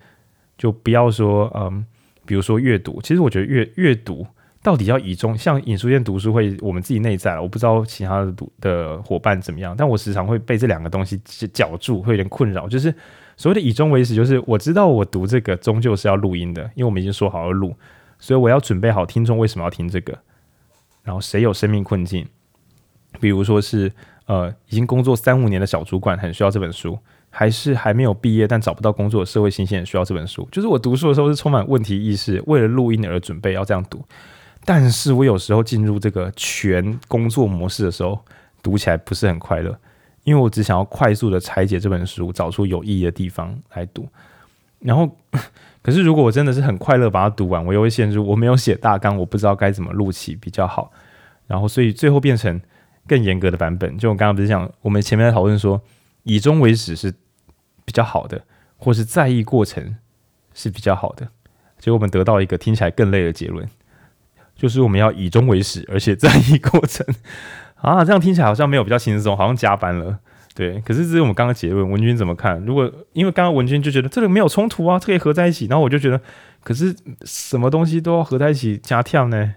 [0.56, 1.84] 就不要说嗯，
[2.24, 3.00] 比如说阅读。
[3.02, 4.26] 其实我觉得阅阅读
[4.62, 11.20] 到底要以终，像影书店读书会，我们自己内在，我不知道其他的读的伙伴怎么样，但我时常会被这两个东西
[11.52, 12.68] 绞住，会有点困扰。
[12.68, 12.94] 就是
[13.36, 17.74] 所谓的以终为始，就是我知道我读这个终究是要录音的，因为我们已经说好要录。
[18.20, 20.16] 所以我要准备好听众为什么要听这个，
[21.02, 22.28] 然后谁有生命困境，
[23.18, 23.90] 比如说是
[24.26, 26.98] 呃已经工作三五年的小主管很需要这本书，
[27.30, 30.46] 还是还没有毕业但找不到工作的社会新鲜人需要这本书。
[30.52, 34.04] 就是我读书的时候是充满问题意识，为了录音而准备要这样读，
[34.66, 38.22] 但是我有时候进入这个全工作模式的时候，
[38.62, 39.74] 读起来不是很快乐，
[40.24, 44.06] 因为我只想要快速的拆解这本书，找出有意义的地方来读，
[44.78, 45.10] 然后。
[45.82, 50.92] 可是，如果我真的是很快乐把它读完，我又会陷入我没有写大纲，我不知道该怎么录起比较好。
[51.46, 52.60] 然后，所以最后变成
[53.08, 53.96] 更严格的版本。
[53.96, 55.80] 就我刚刚不是讲，我们前面在讨论说，
[56.24, 57.10] 以终为始是
[57.84, 58.42] 比较好的，
[58.76, 59.96] 或是在意过程
[60.52, 61.26] 是比较好的。
[61.78, 63.66] 结果我们得到一个听起来更累的结论，
[64.54, 67.06] 就是我们要以终为始，而且在意过程
[67.76, 70.18] 啊，这样听起来好像没有比较轻松，好像加班了。
[70.61, 72.62] 对，可是这是我们刚刚结论，文君怎么看？
[72.66, 72.84] 如果
[73.14, 76.20] 因为刚刚文君就觉得这个没有冲突啊，这可以合在一起，然后我就觉得，
[76.62, 79.54] 可是什么东西都要合在一起加跳呢？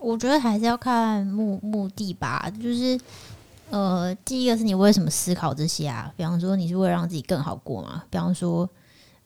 [0.00, 2.98] 我觉得还是要看目目的吧，就是
[3.70, 6.12] 呃，第一个是你为什么思考这些啊？
[6.16, 8.02] 比方说你是为了让自己更好过嘛？
[8.10, 8.68] 比方说，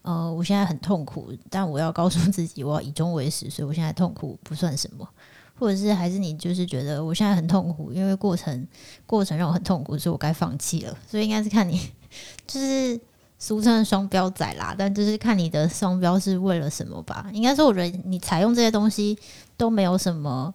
[0.03, 5.09] 呃，我现在很痛苦，但我要告诉自己我要以终为始，所以我现在痛苦不算什么。
[5.59, 8.67] 或者是还是你就是觉得我现在很痛苦，因为过程
[9.07, 10.97] 过程让我很痛苦，所以我该放弃了。
[11.07, 11.81] 所以应该是看你
[12.47, 13.01] 就是
[13.39, 17.29] 俗称的双标仔啦，但就是看你的双标是为了什么吧。
[17.33, 19.19] 应该说，我觉得你采用这些东西
[19.57, 20.53] 都没有什么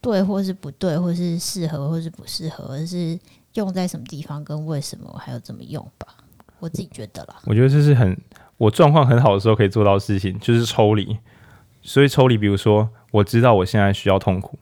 [0.00, 3.18] 对或是不对，或是适合或是不适合，而是
[3.54, 6.06] 用在什么地方跟为什么还有怎么用吧。
[6.58, 8.16] 我自己觉得啦，我觉得这是很
[8.58, 11.16] 我状况很好的时候可以做到的事情，就是抽离。
[11.82, 12.90] 所以抽离，比如说。
[13.12, 14.56] 我知道我现在需要痛苦，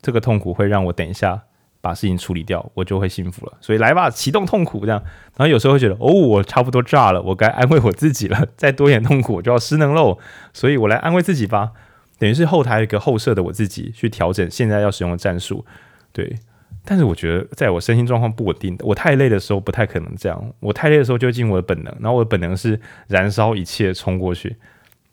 [0.00, 1.42] 这个痛苦会让我等一下
[1.82, 3.52] 把事情处理掉，我就会幸福了。
[3.60, 4.98] 所以来吧，启动痛苦这样。
[5.36, 8.48] 然后有时候会觉得，哦，我差不多炸了，我该安慰我自己了。
[8.56, 10.16] 再多一点痛苦，我就要失能喽。
[10.54, 11.72] 所以我来安慰自己吧，
[12.18, 15.66] 等于是后台一个后设的我自己去调整现在要使用的战术。
[16.14, 16.34] 对，
[16.82, 20.52] 但是我觉得在我身心状况不稳定，我太累的时候不太可能这样。
[20.60, 24.56] 我太累的时候就会进我的本能，然后我的本能是燃烧一切冲过去。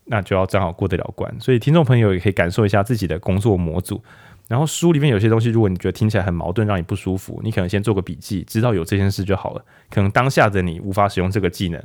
[0.05, 4.01] 那就要正好过得了关，所以听众朋友也可以感受一下自己的工作模组。
[4.49, 9.65] 然后书里面有些东西，如果你觉得听起来很矛盾，让你不舒服，你可能先做个笔记，知道有这件事就好了。
[9.89, 11.81] 可能当下的你无法使用这个技能，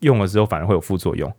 [0.00, 1.30] 用了之后反而会有副作用。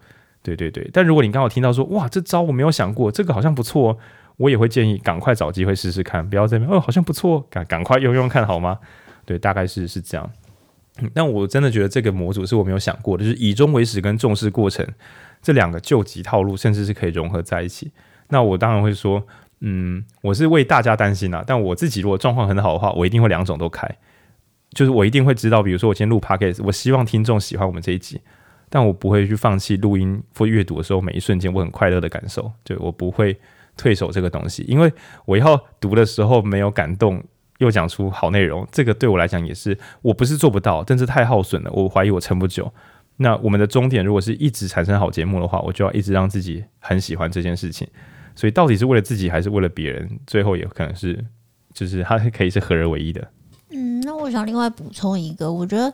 [0.43, 0.89] 对对对。
[0.91, 3.97] 但如果你刚好听到说，哇，这招我没有想过，这个好像不错，哦
[4.37, 8.77] 我也会建议赶快找机会试试看，不要在那边哦，好像不错，赶赶快用用看好吗？
[9.25, 10.29] 对，大概是是这样。
[11.13, 14.85] 但我真的觉得这个模组是我没有想过的，就是以终为始跟重视过程
[15.41, 17.91] 这两个救急套路，甚至是可以融合在一起。
[18.29, 19.25] 那我当然会说，
[19.61, 21.43] 嗯，我是为大家担心啊。
[21.45, 23.89] 但我自己如果状况很好的话，我一定会两种都开，
[24.71, 28.21] 就是我一定会知道，比如说我今天录 podcast，我希望听众喜欢我们这一集，
[28.69, 32.51] 但我不会去放弃录音或阅读的时候每一瞬间我很快乐的感受。
[32.63, 33.39] 对，我不会
[33.75, 34.91] 退守这个东西，因为
[35.25, 37.23] 我要读的时候没有感动。
[37.59, 42.71] 又讲出好内容，这个对我来讲也是，我不是做不到，但是太耗损了，我怀疑我撑不久。
[43.17, 47.87] 那我们的终点如果是一直产生好节目的话，我就要一直让自己很喜欢这件事情。
[48.35, 51.25] 所以到底是为了自己还是为了别人，最后也可能是，
[51.73, 53.27] 就是它可以是合而为一的。
[53.71, 55.91] 嗯，那我想另外补充一个，我觉得，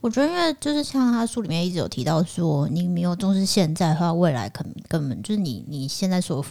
[0.00, 6.44] 我觉得因为就是像他书里面一直有提到说，你没有重视现在的话，未来可能根本就是你你现在所。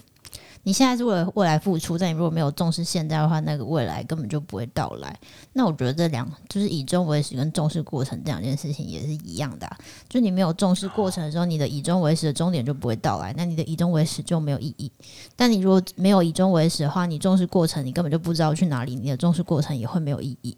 [0.66, 5.14] 你现在是为了未来付出，但你如果没有重视现在的话，那个未来根本就不会到来。
[5.52, 9.78] 那我觉得这两就是以终为始跟重视过程这两件事情也是一样的啊。
[10.08, 14.90] 就你没有重视过程的时候，你的以终为始的终点就不会到来，那你的以终为始就没有意义。
[15.36, 20.56] 但你如果没有以终为始的话，你重视过程，你根本就不知道去哪里，你的重视过程也会没有意义。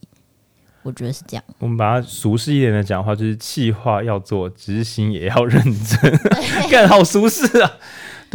[0.84, 1.44] 我觉得是这样。
[1.58, 6.20] 我们把它俗世一点的讲话，就是企划要做，执行也要认真，
[6.70, 7.72] 干好俗世啊。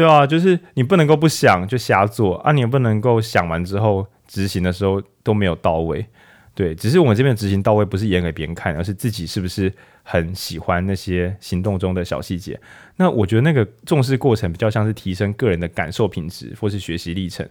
[0.01, 6.07] 对啊，就是你不能够不想就瞎做啊，你也不能够想完之后执行的时候都没有到位。
[6.55, 9.71] 对，只是我们这边执行到位，不是演给别人看，而是自己是不是
[10.03, 12.59] 很喜欢那些行动中的小细节。
[12.97, 17.47] 那我觉得那个重视过程比较像是提升个人的感受品质，或是学习历程。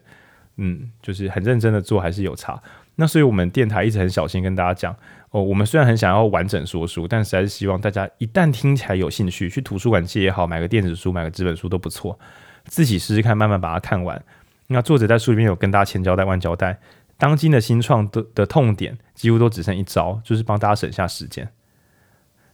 [0.57, 2.59] 嗯，就是很认真的做还是有差。
[2.99, 4.93] 那所以我们电台一直很小心跟大家讲
[5.31, 12.19] 哦，我们虽然很想要完整说书，但实在是希望大家一旦听起来有兴趣，去图书馆借也好，买个电子书，买个纸本书都不错，
[12.65, 14.21] 自己试试看，慢慢把它看完。
[14.67, 16.77] 那作者在书里面有跟大家千交代万交代，
[17.17, 21.49] 当今的新创的的痛点几乎都只剩一招，就是帮大家省下时间。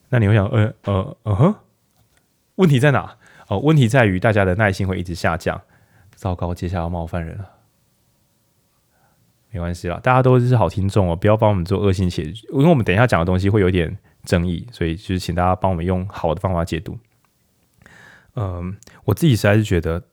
[0.10, 1.56] 那你会想，呃呃呃哼，
[2.58, 3.18] 问题在哪？
[3.48, 5.60] 哦，问题在于大家的耐心会一直下降。
[6.14, 7.55] 糟糕，接下来要冒犯人了。
[9.56, 16.98] 没关系啦，大家都是好听众哦，不要帮我们做恶性解，因为我们等一下讲的东西会有点争议，所以就是请大家帮我们用好的方法解读。
[18.36, 18.76] 嗯，
[19.06, 20.04] 我自己实在是觉得，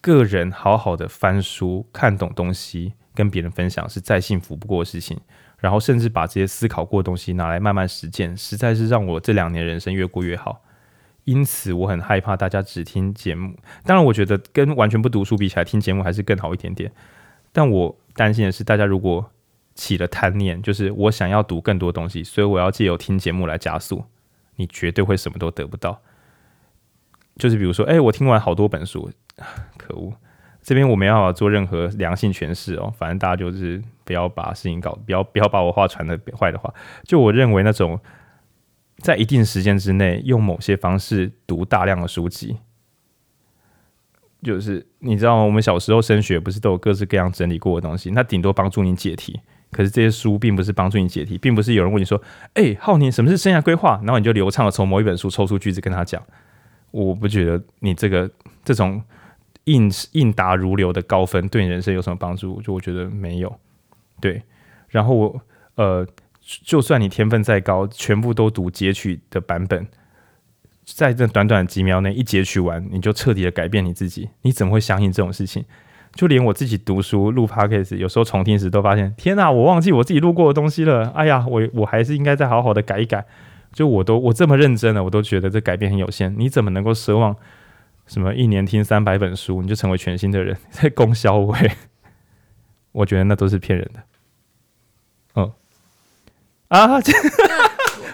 [0.00, 5.20] 个人好好的翻书、看懂东西，跟别人分享是再幸福不过的事情。
[5.58, 10.62] 然后甚至把这些思考过的东西拿来慢慢实践，实在是让我这两年人生越过越好。
[11.24, 13.54] 因此，我很害怕大家只听节目。
[13.84, 16.90] 当然，我觉得跟完全不读书比起来，听节目还是更好一点点。
[17.52, 19.30] 但我担心的是，大家如果
[19.74, 24.04] 起了贪念，就是我想要读更多东西，所以我要借由听节目来加速，
[24.56, 26.00] 你绝对会什么都得不到。
[27.36, 29.10] 就是比如说，哎、我听完好多本书，
[29.78, 30.12] 可恶，
[30.60, 32.92] 这边我没办法做任何良性诠释哦。
[32.98, 36.72] 反正大家就是不要把事情搞，不要不要把我话传的坏的话。
[37.04, 37.98] 就我认为那种
[38.98, 42.58] 在一定时间之内用某些方式读大量的书籍。
[44.42, 45.44] 就是你知道吗？
[45.44, 48.10] 我们小时候升学不是都有各式各样整理过的东西？
[48.10, 49.38] 那顶多帮助你解题。
[49.72, 52.20] 可是这些书并不是帮助你解题，并不是有人问你说
[52.54, 56.20] ：“哎，浩宁，什么是生涯规划？”然后你就流畅的从某一本书抽出句子跟他讲。
[56.90, 58.28] 我不觉得你这个
[58.64, 59.00] 这种
[59.64, 62.60] 应应答如流的高分对你人生有什么帮助？
[62.62, 63.60] 就我觉得没有。
[64.20, 64.42] 对，
[64.88, 65.40] 然后我
[65.76, 66.04] 呃，
[66.42, 69.86] 就算你天分再高，全部都读截取的版本。
[70.94, 74.28] 在这短短几秒内一截取完，你就彻底的改变你自己？
[74.42, 75.64] 你怎么会相信这种事情？
[76.14, 81.08] 就连我自己读书录 podcast，有时候重听时都发现，天哪，我忘记我自己录过的东西了。
[81.10, 83.24] 哎呀，我我还是应该再好好的改一改。
[83.72, 86.34] 就我都我这么认真了，我都觉得这改变很有限。
[86.36, 87.36] 你怎么能够奢望
[88.06, 90.56] 什么一年听三百本书，你就成为全新的人？
[90.70, 91.70] 在供销委，
[92.90, 94.02] 我觉得那都是骗人的。
[95.36, 95.52] 嗯
[96.68, 97.00] 啊。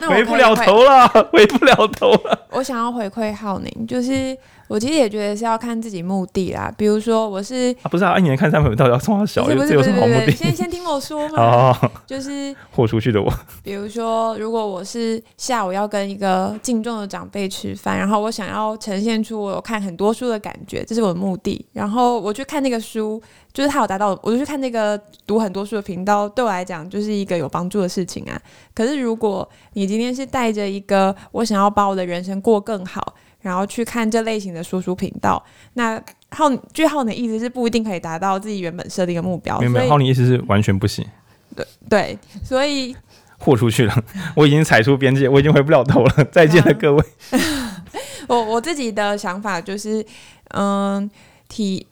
[0.08, 2.38] 回不了头了，回不了头了。
[2.50, 4.36] 我想要回馈浩宁，就是
[4.68, 6.72] 我其实也觉得是要看自己目的啦。
[6.76, 9.46] 比如说，我是啊，不是啊，一年看三本，到底要送他小？
[9.46, 10.32] 这有什么好目的？
[10.32, 11.38] 先先听我说嘛。
[11.40, 13.32] 哦，就是豁出去的我。
[13.62, 21.64] 比如说，如果我是下午要跟一个敬重的长辈吃饭，然后我想要呈现出我有看很多书的感觉，这是我的目的。
[21.72, 23.22] 然后我去看那个书。
[23.56, 28.38] 就是他有达到，我就去看那个读很多书的频道，对我来讲就是一个有帮助的事情啊。
[28.74, 33.14] 可是如果你今天是带着一个我想要把我的人生过更好，
[33.46, 35.40] 然后去看这类型的说书频道，
[35.74, 39.60] 那浩句浩的意思是不一定可以达到自己原本设定的目标。
[39.60, 41.06] 没有，浩你意思是完全不行。
[41.54, 42.96] 对对，所以
[43.38, 46.24] 豁出去了， 我已经踩出边界，我已经回不了头了。
[46.32, 47.04] 再见了，各位。
[48.26, 50.04] 我我自己的想法就是，
[50.48, 51.08] 嗯，
[51.48, 51.86] 体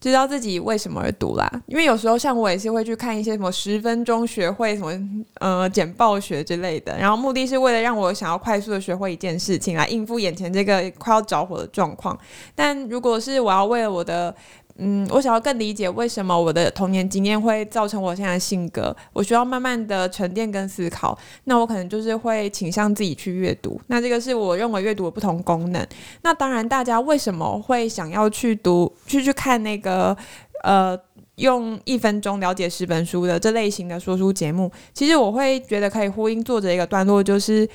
[0.00, 1.50] 知道自己为什么而读啦。
[1.66, 4.92] 因为有时候像我也是会去看一些什么十分钟学会什么
[5.40, 12.18] 呃简报学之类的，然后目的是为了让我想要快速的学会一件事情来应付眼前这个快要着火的状况。
[12.54, 14.34] 但如果是我要为了我的
[14.78, 21.18] 嗯，我想要更理解为什么我的童年经验会造成我现在的性格，我需要慢慢的沉淀跟思考。
[21.44, 23.80] 那我可能就是会倾向自己去阅读。
[23.88, 25.84] 那这个是我认为阅读的不同功能。
[26.22, 30.16] 那当然，大家为什么会想要去读、去去看那个
[30.62, 30.96] 呃，
[31.34, 34.70] 用一分钟了解十本书的这类型的说书节目？
[34.94, 37.68] 其实我会觉得可以呼应作者一个段落，就是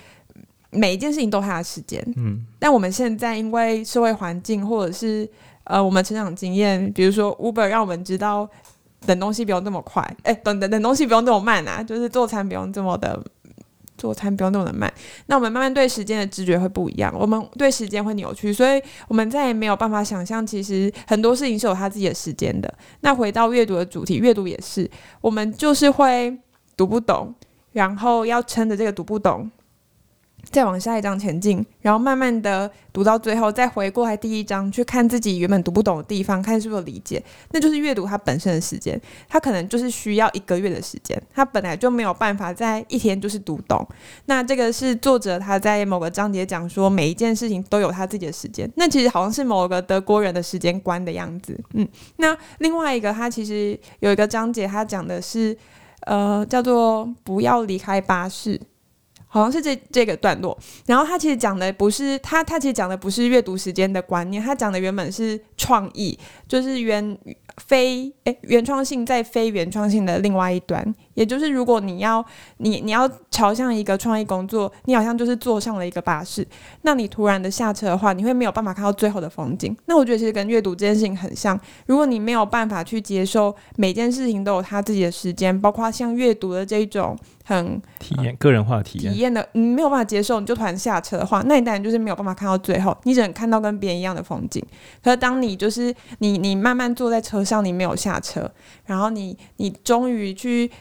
[0.69, 2.01] 每一件事情都有它的时间。
[2.15, 5.29] 嗯，但我们现在因为社会环境或者是
[5.65, 8.49] 呃，我们成长经验，比如说 Uber 让我们知道
[9.05, 13.21] 等东西不用这么快，哎、等等等东西不用这么慢啊，就是做餐不用这么的，
[13.97, 14.91] 做餐不用那么的慢。
[15.27, 22.73] 那我们慢慢对时间的知觉会不一样，我们对时间会扭曲，所以我们再也没有办法想象，其实很多事情是有他自己的时间的。
[23.01, 24.89] 那回到阅读的主题，阅读也是，
[25.21, 26.37] 我们就是会
[26.75, 27.33] 读不懂，
[27.71, 29.49] 然后要撑着这个读不懂。
[30.53, 39.01] 再往下一章前进，然后慢慢的读到最后，再回过来第一章去看自己原本读不懂的地方，看是不是理解，那就是阅读它本身的时间。
[39.27, 43.83] 它可能就是需要一个月的时间，它本来就没有办法在一天就是读懂。
[44.25, 48.71] 那这个是作者他在某个章节讲说，每一件事情都有他自己的时间。
[48.75, 51.59] 那其实好像是某个德国人的时间观的样子。
[51.73, 51.87] 嗯，
[52.17, 55.57] 那另外一个他其实有一个章节，他讲的是，
[56.01, 58.61] 呃，叫做不要离开巴士。
[59.33, 60.55] 好像是这这个段落，
[60.85, 66.15] 然后他其实讲的不是他，他其实讲的不是阅读时间的观念，他讲的原本是创意，
[66.47, 67.17] 就是原
[67.65, 72.23] 非诶原创性在非原创性的另外一端，也就是如果你要
[72.57, 76.47] 你你要朝向一个创意工作，你好像就是坐上了一个巴士，
[76.81, 79.75] 那你突然的下车的话，你会没有办法看到最后的风景。
[79.85, 87.17] 那我觉得其实跟阅读这件事情很像，如果你没有办法去接受每件事情都有它自己的时间，包括像阅读的这一种。
[87.45, 94.65] 很体验个人化的体验，体验的你没有办法接受，你就突然下车的话，那你当然就是没有办法看到最后，你只能看到跟别人一样的风景。
[95.03, 98.49] 可是当你就是你你慢慢坐在车上，你没有下车，
[98.85, 100.71] 然后你你终于去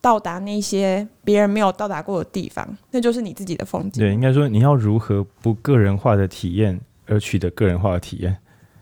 [0.00, 4.02] 到达那些别人没有到达过的地方，那就是你自己的风景。
[4.02, 8.36] 对，应该说你要如何不个人化的体验而取得个人化的体验？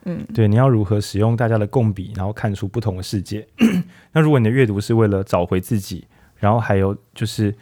[0.05, 3.47] 嗯，对，你要如何使用大家的共笔，然后看出不同的世界？
[4.13, 6.07] 那如果你的阅读是为了找回自己。
[6.41, 7.53] 然后还有就是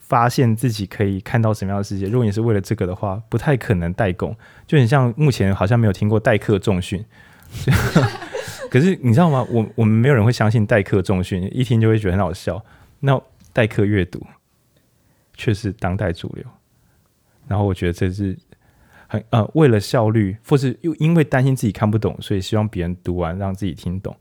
[0.00, 2.06] 发现自己可以看到什么样的世界。
[2.06, 4.36] 如果你是为了这个的话，不太可能代工。
[4.66, 7.04] 就很像目前好像没有听过代课重训，
[8.68, 9.46] 可是你知道吗？
[9.48, 12.60] 我我们没有人会相信代课重训，一听就会觉得很好笑。
[13.06, 14.26] 那代课阅读
[15.34, 16.44] 却是当代主流。
[17.46, 18.34] 然后我觉得这是
[19.06, 24.16] 很呃为了效率，或是又因为担心自己看不懂，所以希望别人读完让自己听懂。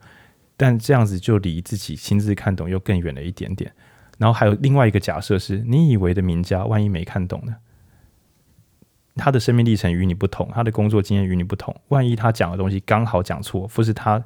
[0.57, 3.71] 但这样子就离自己亲自看懂又更远了一点点。
[4.17, 7.55] 然后还有另外一个假设是，你以为的名家，万一没看懂呢？
[9.15, 14.21] 他的生命历程与你不同，他的工作经验与你不同，万一他讲的东西刚好讲错，或是他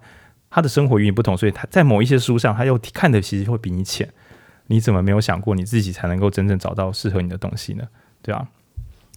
[0.50, 4.12] 他的生活与你不同，所以他在某一些书上他又看的其实会比你浅。
[4.68, 7.84] 你怎么没有想过你自己才能够真正找到适合你的东西呢？
[8.22, 8.48] 对啊。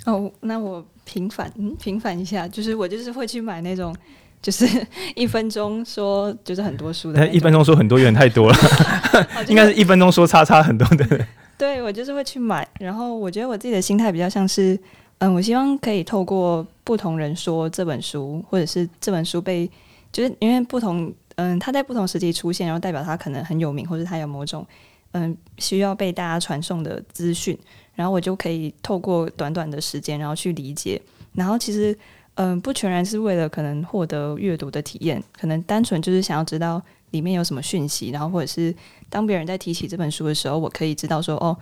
[0.06, 3.94] 哦，那我平反，嗯，平反一下，就是我就是会去买那种。
[4.42, 4.66] 就是
[5.14, 7.28] 一分钟说，就是很多书的。
[7.28, 8.56] 一分钟说很多有点太多了，
[9.48, 11.26] 应该是一分钟说叉叉很多的。
[11.58, 14.80] 对，我就是会去买，然后我觉得我自己的心态比较像是，
[15.18, 19.70] 嗯，我希望可以透过不同人说这本书，或者是这本书被，
[20.10, 24.66] 就是因为不同，嗯，它在不同时期出现，然后代表它可能很有名，或者它有某种，
[25.12, 27.58] 嗯，需要被大家传送的资讯，
[27.94, 31.00] 然后我就可以透过短短的时间，然后去理解，
[31.34, 31.96] 然后其实。
[32.36, 36.80] 嗯，不全然是为了可能获得阅读的体验，可能单纯就是想要知道
[37.10, 38.74] 里面有什么讯息，然后或者是
[39.10, 41.54] 当别人在提起这本书的时候，我可以知道说，哦，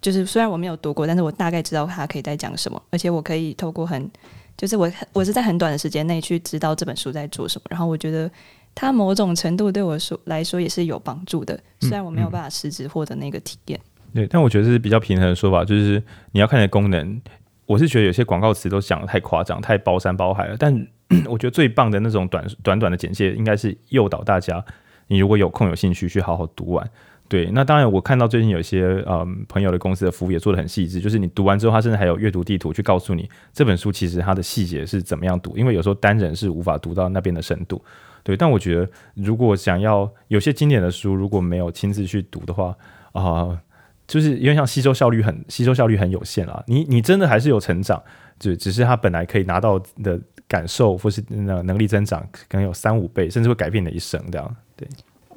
[0.00, 4.10] 就是虽然我没有读过，但是我大概知道他可以在讲什么，而且我可以透过很，
[4.56, 8.30] 就是我我是在很短的时间内去知道这本书在做什么，然后我觉得
[8.74, 13.78] 它某种程度对我说来说也是有帮助的，虽然我没有办法实质获得那个体验。
[13.78, 14.14] 嗯嗯。
[14.14, 16.02] 对，但我觉得这是比较平衡的说法，就是
[16.32, 17.20] 你要看的功能。
[17.64, 20.56] 我是觉得有些广告词都讲的太夸张、太包山包海了。
[20.58, 20.74] 但
[21.26, 24.62] 我觉得最棒的那种短短短的简介，应该是诱导大家，
[25.06, 26.90] 你如果有空有兴趣去好好读完。
[27.28, 37.82] 对，那当然我看到最近有些嗯朋友的公司的服务也做的很细致，就是你读完之后，他甚至还有阅读地图去告诉你这本书其实它的细节是怎么样读，因为有时候单人是无法读到那边的深度。
[38.22, 42.76] 对，但我觉得如果想要有些经典的书，如果没有亲自去读的话，
[43.12, 43.60] 啊、
[44.06, 48.02] 就是因为像吸收效率很吸收效率很有限啊，你你真的还是有成长，
[48.38, 54.56] 只只是他本来可以拿到的感受或是那能力增长，可能有三五倍，甚至会改变你的一生这样。
[54.76, 54.88] 对。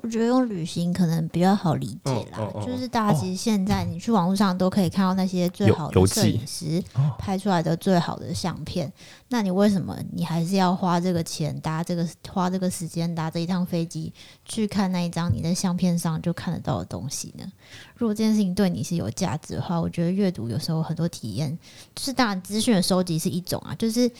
[0.03, 6.83] 我觉得用旅行可能比较好理解啦，哦哦哦、就是大家其实现在你去网络上都可以看到那些最好的摄影师
[7.17, 8.91] 拍出来的最好的相片。
[9.29, 14.13] 那你为什么你还是要花这个钱搭这个花这个时间搭这一趟飞机
[14.45, 17.51] 去看那一张你在相片上就看得到的东西呢？
[17.95, 21.57] 如果这件事情对你是有价值的话，我觉得阅读有时候很多体验，
[21.95, 24.11] 就是当然资讯的收集是一种啊，就是。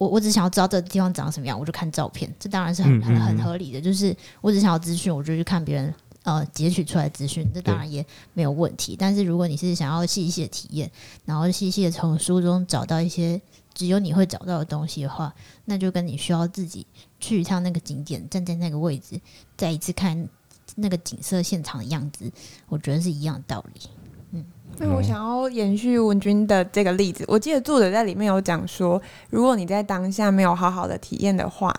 [0.00, 3.78] 我我只想要知道这个地方长什么样，我就看照片，这当然是很很很合理的。
[3.78, 8.96] 就是我只想要资讯，我就去看别人呃截取出来资讯，这当然也没有问题。
[8.98, 10.90] 但是如果你是想要细细的体验，
[11.26, 13.38] 然后细细的从书中找到一些
[13.74, 15.34] 只有你会找到的东西的话，
[15.66, 16.86] 那就跟你需要自己
[17.18, 19.20] 去一趟那个景点，站在那个位置，
[19.54, 20.26] 再一次看
[20.76, 22.32] 那个景色现场的样子，
[22.70, 23.82] 我觉得是一样的道理。
[24.76, 31.74] 所以我想要延续文君的这个例子，我记得作者在里面有讲说，如果你在当下没有好好的体验的话，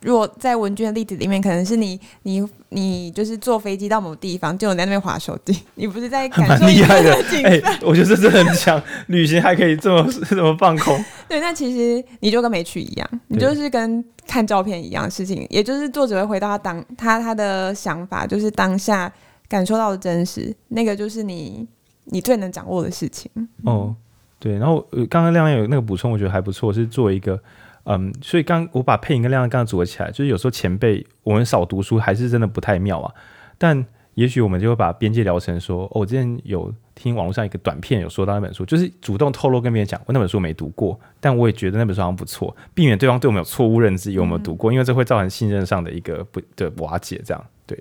[0.00, 7.48] 如果在文君的例子里面，可能是你你你就是坐飞机到某地方，就在那边划手机，你不是在感受厉害的景色。
[7.48, 11.04] 欸、我觉得这真的很强，旅行还可以这么这么放空。
[11.28, 19.12] 对，那其实你就跟没去一样，你就是跟看照片一样的事情，也就是作者会回到他当他他的想法，就是当下
[19.48, 21.68] 感受到的真实，那个就是你。
[22.10, 23.30] 你最能掌握的事情
[23.64, 23.94] 哦，
[24.38, 27.40] 对，然后呃，刚刚亮亮有那个补充，我觉得还不错，是作为一个
[27.84, 33.14] 嗯，所以刚我把配音跟亮亮刚刚组合起来，就是有时候前辈我们少读书还是真的不太妙啊，
[33.56, 33.84] 但
[34.14, 47.78] 也许我们就会把边界聊成说，哦，我之前有听网络上一个短片有说到那本书，就是主动透露跟别人讲，我那本书没读过，但我也觉得那本书好像不错，避免对方对我们有错误认知，有没有读过，嗯、因为这会造成信任上的一个不的瓦解，这样对。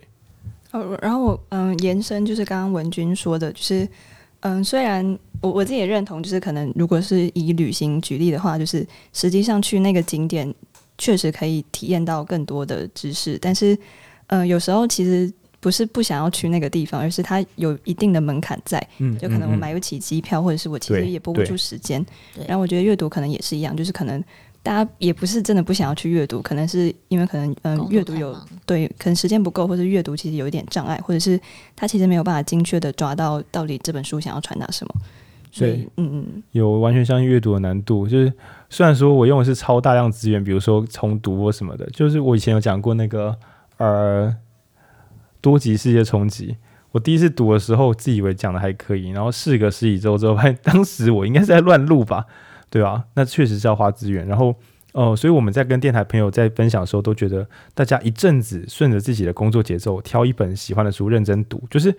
[0.72, 3.88] 哦，然后我嗯延伸就是刚刚文君说的，就是。
[4.42, 10.54] 嗯，虽然我我自己也认同，就是可能如果是以旅行举例的话，就是实际上去那个景点
[10.98, 13.78] 确实可以体验到更多的知识，但是，
[14.28, 22.06] 嗯，有时候其实不是不想要去那个地方，而是它有一定的门槛在，嗯，就可能我买不起机票，或者是我其实也拨不出时间，
[22.48, 24.24] 然后我觉得阅读可能也是一样，就是可能。
[24.64, 28.36] 大家也不是真的不想要去阅读，可能是因为可能嗯阅读有
[28.66, 31.40] 对，可能时间不够，或者阅读其实有一点障碍，或者是
[31.76, 34.94] 他其实没有办法精确的抓到到底这本书想要传达什么。
[35.50, 38.32] 所以嗯嗯，有完全相信阅读的难度，就是
[38.70, 43.34] 虽然说我用的是超大量资源，比如说重读或什么的，就是我以前有讲过那个
[43.78, 44.36] 呃
[45.40, 46.58] 多级世界冲击，
[46.92, 52.26] 我第一次读的时候自以为讲的还可以，然后事隔十几周之后，发现当时我应该是在乱录吧。
[52.70, 54.28] 对啊，那确实是要花资源。
[54.28, 54.54] 然后，
[54.92, 61.64] 呃，所以我们在跟电台朋友在分享的时候，都觉得大家一阵子顺着自己的工作节奏，挑一本喜欢的书认真读。
[61.70, 61.96] 就是，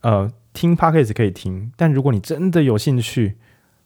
[0.00, 3.36] 呃，听 Podcast 可以听，但如果你真的有兴趣，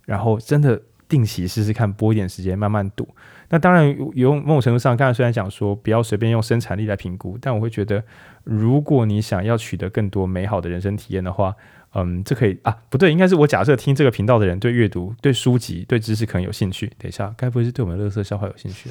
[0.04, 3.08] 然后真的定期试试看，拨一点时间慢慢读。
[3.48, 8.04] 那当然，有某种程度上，刚才虽然讲说不要随便用生产力来评估，但我会觉得，
[8.44, 11.54] 如果你想要取得更多美好的人生体验的话。
[11.98, 12.76] 嗯，这可以啊？
[12.90, 16.86] 不对，应该是我假设听这个频道的人对阅读、对书籍、对知识可能有兴趣。
[16.98, 18.90] 等一下，该不会是对我们乐色笑话有兴趣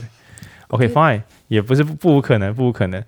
[0.69, 3.03] ？OK，Fine，Okay，也不是不，不无可能，不无可能。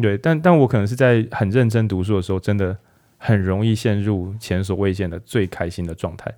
[0.00, 2.76] 对，但但我可能是在很认真读书的时候，真的
[3.18, 6.32] 很容易陷入前所未见的最开心的状态。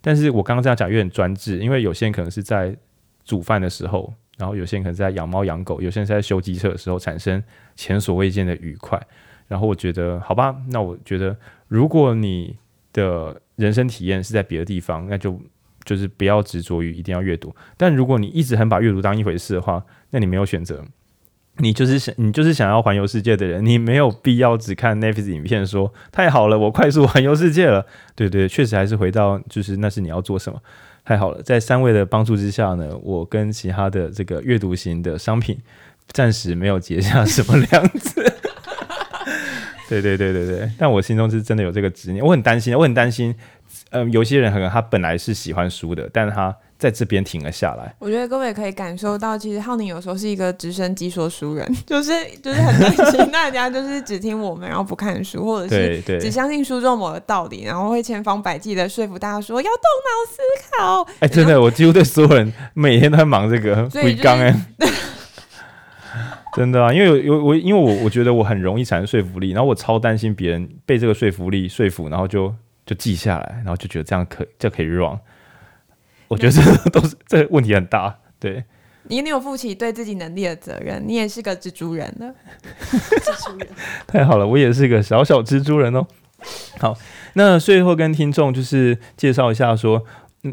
[0.00, 2.76] 但是我刚刚这样讲有点专制，因为有些人可能是在
[3.24, 7.40] 煮饭的时候，然后有些人可能在养猫养狗，有些人是在修机车的时候产生
[7.76, 9.00] 前所未见的愉快。
[9.48, 11.36] 然后我觉得，好吧，那我觉得。
[11.68, 12.56] 如果你
[12.92, 15.36] 的人生体验是在别的地方，那就
[15.82, 17.52] 就是不要执着于一定要阅读。
[17.76, 20.84] 但如果你一直很把阅读当一回事的话，那你没有选择，
[21.56, 27.84] 你就是想你就是想要环游世界的人，你没有必要只看 Netflix 影片说太好了，我快速环游世界了。
[28.14, 30.62] 对对，确实还是回到就是那是你要做什么。
[31.04, 35.58] 太好了，在三位的帮助之下呢，我跟其他的这个阅读型的商品
[36.12, 38.24] 暂时没有结下什么 梁子。
[39.88, 43.34] 对对对对对，但我心中是真的有这个执念，我很担心，我很担心，
[43.90, 47.94] 嗯、呃，有些人可能他本来是喜欢书的，但他在这边停了下来。
[47.98, 60.38] 我觉得各位可以感受到，其实浩宁有时候是一个直升机说书人，就是就是很担心 大家就是只听我们，然后不看书，或者是只相信书中某个道理，然后会千方百计的说服大家说要动脑思
[60.78, 61.08] 考。
[61.20, 64.54] 哎，真的，我几乎对所有人每天都在忙这个，所以刚哎。
[66.56, 72.52] 真的啊，因为有有我，因为我我觉得我很容易产生说服力，然后我超担心别人被这个说服力说服，然后就
[72.86, 75.18] 就记下来，然后就觉得这样可这可以 run。
[76.28, 78.16] 我觉得这都是这问题很大。
[78.40, 78.64] 对，
[79.02, 82.34] 你你有负起对自己能力的责任，你也是个蜘蛛人了。
[82.90, 83.68] 蜘蛛人，
[84.06, 86.06] 太好了，我也是个小小蜘蛛人哦。
[86.78, 86.96] 好，
[87.34, 90.02] 那最后跟听众就是介绍一下说。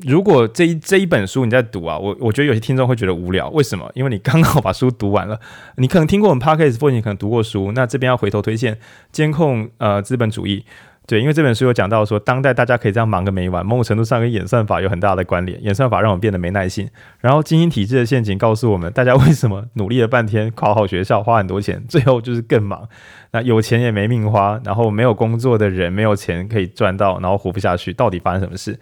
[0.06, 3.90] 如果这一这一本书你在读啊，我我觉得有些听众会觉得无聊，为什么？
[3.95, 5.40] 因为你刚好把书读完了，
[5.78, 8.76] 你可能听过我们 Podcast，或者你可能读过书，那这边要回头推荐
[9.11, 10.60] 《监控呃资本主义》。
[11.06, 15.61] 对，因为这本书有讲到说，当代大家可以这样忙个没完，某种程度上跟演算法有很大的关联。
[15.61, 16.90] 演算法让我们变得没耐性，
[17.20, 22.88] 然后精英体制的陷阱告诉我们，大家为什么努力了半天，考好学校，花很多钱， 最后就是更忙。
[23.32, 28.80] 那有钱也没命花，然后没有工作的人没有钱可以赚到，然后活不下去，到底发生什么事？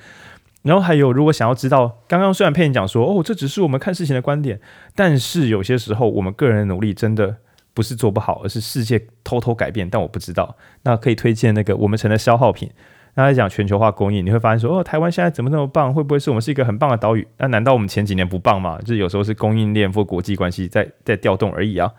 [0.63, 4.59] 然后还有，如果想要知道，刚刚虽然佩妮讲说，哦，这只是我们看事情的观点，
[4.95, 7.37] 但是有些时候我们个人的努力真的。
[7.73, 10.57] 不是做不好，而是世界偷偷改变，但我不知道。
[10.83, 12.69] 那可以推荐那个我们成了消耗品。
[13.13, 15.93] 那在讲全球化供应，你会发现说，哦，台湾现在怎么那么棒？
[15.93, 17.25] 会不会是我们是一个很棒的岛屿？
[17.37, 18.77] 那难道我们前几年不棒吗？
[18.79, 21.89] 就是有时候是供应链或国际关系在在调动而已啊。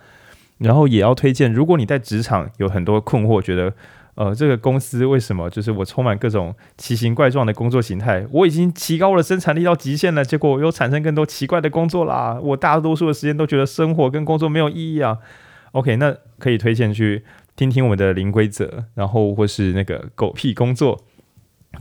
[0.58, 3.72] 然后也要推荐，如果你在职场有很多困惑，觉得
[4.22, 8.24] 呃这个公司为什么就是我充满各种奇形怪状的工作形态？
[8.30, 12.38] 我已经提高了生产力到极限了，结果又产生更多奇怪的工作啦。
[12.40, 15.18] 我大多数的时间都觉得生活跟工作没有意义啊。
[15.72, 17.24] OK，那可以推荐去
[17.56, 21.00] 听听我们的零规则，然后或是那个狗屁工作，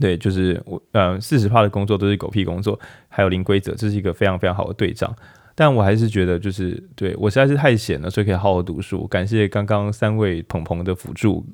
[0.00, 5.14] 对，就是我呃四十趴的工作都是狗屁工作，还有零规则，这是一个非常非常好的对仗。
[5.54, 9.06] 但我还是觉得就是对我实在是太闲了，所以可以好好读书。
[9.06, 11.46] 感谢刚刚三位鹏鹏的辅助。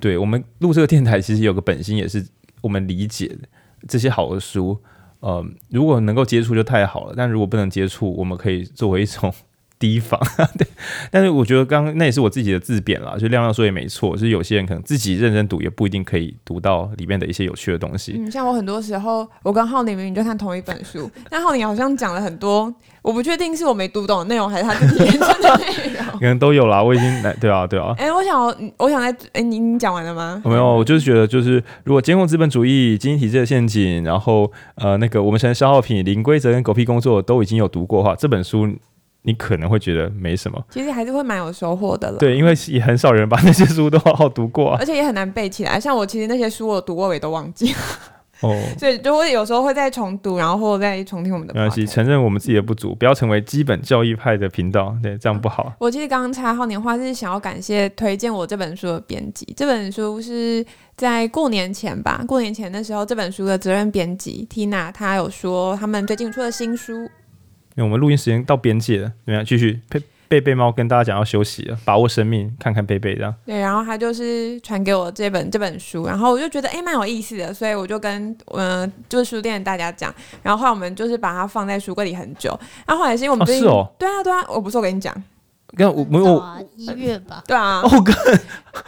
[0.00, 2.26] 对，我们录这个电台，其实有个本心，也是
[2.60, 3.36] 我们理解
[3.86, 4.78] 这些好的书，
[5.20, 9.32] 嗯，如果能够接触就太好了，但如果不能接触，我们可以作为一种。
[9.78, 10.20] 提防，
[10.58, 10.66] 对，
[11.10, 18.14] 但是我觉得刚刚那也是我自己的自贬啦，就亮亮说也没错，就是有些人可能自己认真读，也不一定可以读到里面的一些有趣的东西。
[18.16, 22.72] 嗯，像我很多时候，我跟浩宁明明就看同一本书，但浩宁好像讲了很多，
[23.02, 26.82] 我不确定是我没读懂的内容，还是他自己延伸的内容， 可能都有啦。
[26.82, 27.94] 我已经来，对啊，对啊。
[27.98, 30.42] 哎、欸，我想，我想来，哎、欸，你你讲完了吗？
[30.44, 38.68] 没有，我就是觉得，就是如果监控资本主义、经济体制的陷阱，然后呃，那个我们成了消耗品、零规则跟狗屁工作都已经有读过的话，这本书。
[39.22, 42.18] 你可能会觉得没什么，其实还是会蛮有收获的了。
[42.18, 45.78] 对，因为也很少人把那些书都好好读过啊，而且也很难背起来。
[45.78, 47.78] 像我其实那些书我读过，我也都忘记了。
[48.40, 51.52] 哦， 所以就会有时候会再重读，然后或再重听我们的。
[51.52, 55.72] 没关系，承认我们自己的不足，不要成为基本教育派的频道，对，这样不好。
[55.80, 60.64] 我其实刚刚插好年话是想要感谢推荐我这本书的编辑，这本书是
[60.96, 67.10] 在过年前吧，过年前的时候，这本书的责任编辑 Tina 她有说他们最近出了新书。
[67.78, 69.44] 因为我们录音时间到边界了，怎么样？
[69.44, 73.32] 继续贝贝贝猫跟大家讲要休息了，把握生命，看看贝贝这样。
[73.46, 82.50] 对，然后他就是传给我这本这本书，然后我就觉得诶蛮有意思的，所以我就跟嗯、呃、就是书店的大家讲，然后后来我们就是把它放在书柜里很久，
[82.84, 85.14] 然后后来是因为我们最近、哦哦、对啊对啊，我不是我跟你讲。
[85.76, 86.42] 跟我没有
[86.76, 88.16] 一月吧，对啊，哦，跟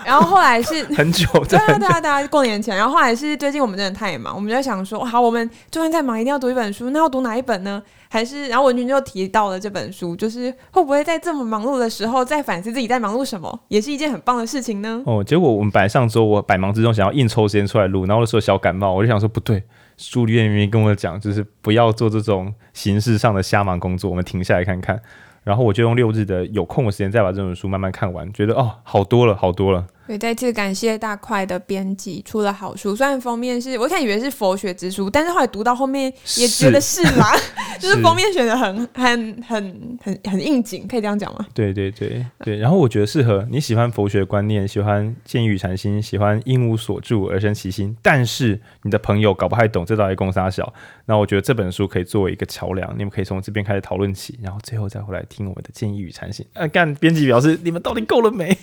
[0.02, 7.82] 然后后来是 很久，对啊对啊对啊，过年前，然后后来是最近我们真的太忙，我们就在想说，好，我们就算再忙，一定要读一本书，那要读哪一本呢？
[8.12, 15.00] 还是，然后文君就提到了这本书，就是会不会在这么忙碌的时候，再反思自己在忙碌什么，也是一件很棒的事情呢？
[15.06, 19.62] 哦，结果我们本来上周我百忙之中想要硬抽时间出来录，然后那时候小感冒，我就想说不对，
[19.96, 25.00] 书里面明明跟我讲，就是不要做这种形式上的瞎忙工作，我们停下来看看。
[25.44, 29.86] 然后我就用六日的有空的时间再把这本书慢慢看完，觉得哦，好多了，好多了。
[30.10, 37.32] 对，再次感谢大块的编辑出了好书，虽然封面是我一开始以为是佛学之书，但是后来读到后面也觉得是啦，
[37.78, 41.46] 是 就是 封面选的很很很很很应景，可以这样讲吗？
[41.54, 50.74] 对对对对，然后我觉得适合你喜欢佛学观念，喜欢见义语禅心，喜欢因无所住而生其心，但是你的朋友搞不太懂这到底供三小，
[51.06, 56.44] 那我觉得这本书可以作为一个桥梁，你们可以从这边开始讨论起，然后最后再回来听我们的建议与禅心。
[56.54, 58.58] 呃，干编辑表示你们到底够了没？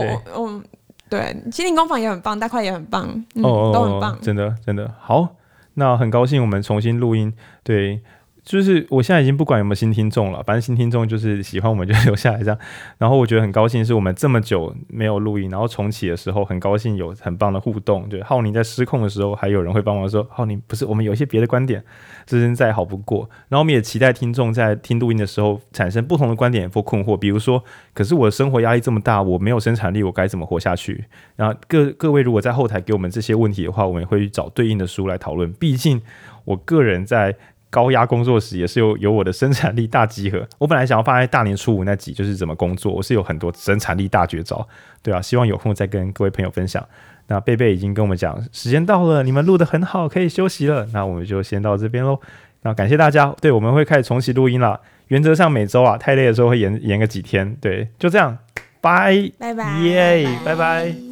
[0.00, 0.62] 我我
[1.08, 5.28] 对，心灵工坊也很棒，大块也很棒，嗯、哦，都很棒，真的真的好。
[5.74, 7.32] 那很高兴我们重新录音，
[7.62, 8.00] 对。
[8.44, 12.58] 就是我现在已经不管有没有新听众了，反正新听众就是喜欢我们就留下来这样。
[12.98, 18.08] 然后我觉得很高兴是我们这么久没有录音，然后重启的时候很高兴有很棒的互动。
[18.08, 21.84] 对，浩宁在失控的时候还有人会帮忙说，浩宁不是我们有一些别的观点，
[22.26, 23.30] 这真再好不过。
[23.48, 27.62] 然后我们也期待听众在听录音的时候产生不同的观点或困惑，比如说，
[27.94, 31.04] 可是我的生活压力这么大，我没有生产力，我该怎么活下去？
[31.36, 35.52] 然后各各位如果在后台给我们这些问题的话，我们也会去找对应的书来讨论。
[35.52, 36.02] 毕竟
[36.44, 37.36] 我个人在。
[37.72, 40.46] 高压工作时也是有有我的生产力大集合。
[40.60, 44.68] 我本来想要放在大年初五那集，就是怎么工作，我是有很多生产力大绝招，
[45.02, 46.86] 对啊，希望有空再跟各位朋友分享。
[47.28, 50.86] 那贝贝已经跟我们讲，时间到了，你们录得很好，可以休息了。
[50.92, 52.20] 那我们就先到这边喽。
[52.60, 54.78] 那感谢大家，对，我们会开始重启录音了。
[55.08, 57.56] 原则上每周啊，太累的时候会延延个几天。
[57.60, 58.36] 对，就这样，
[58.80, 61.11] 拜拜拜，耶，拜拜。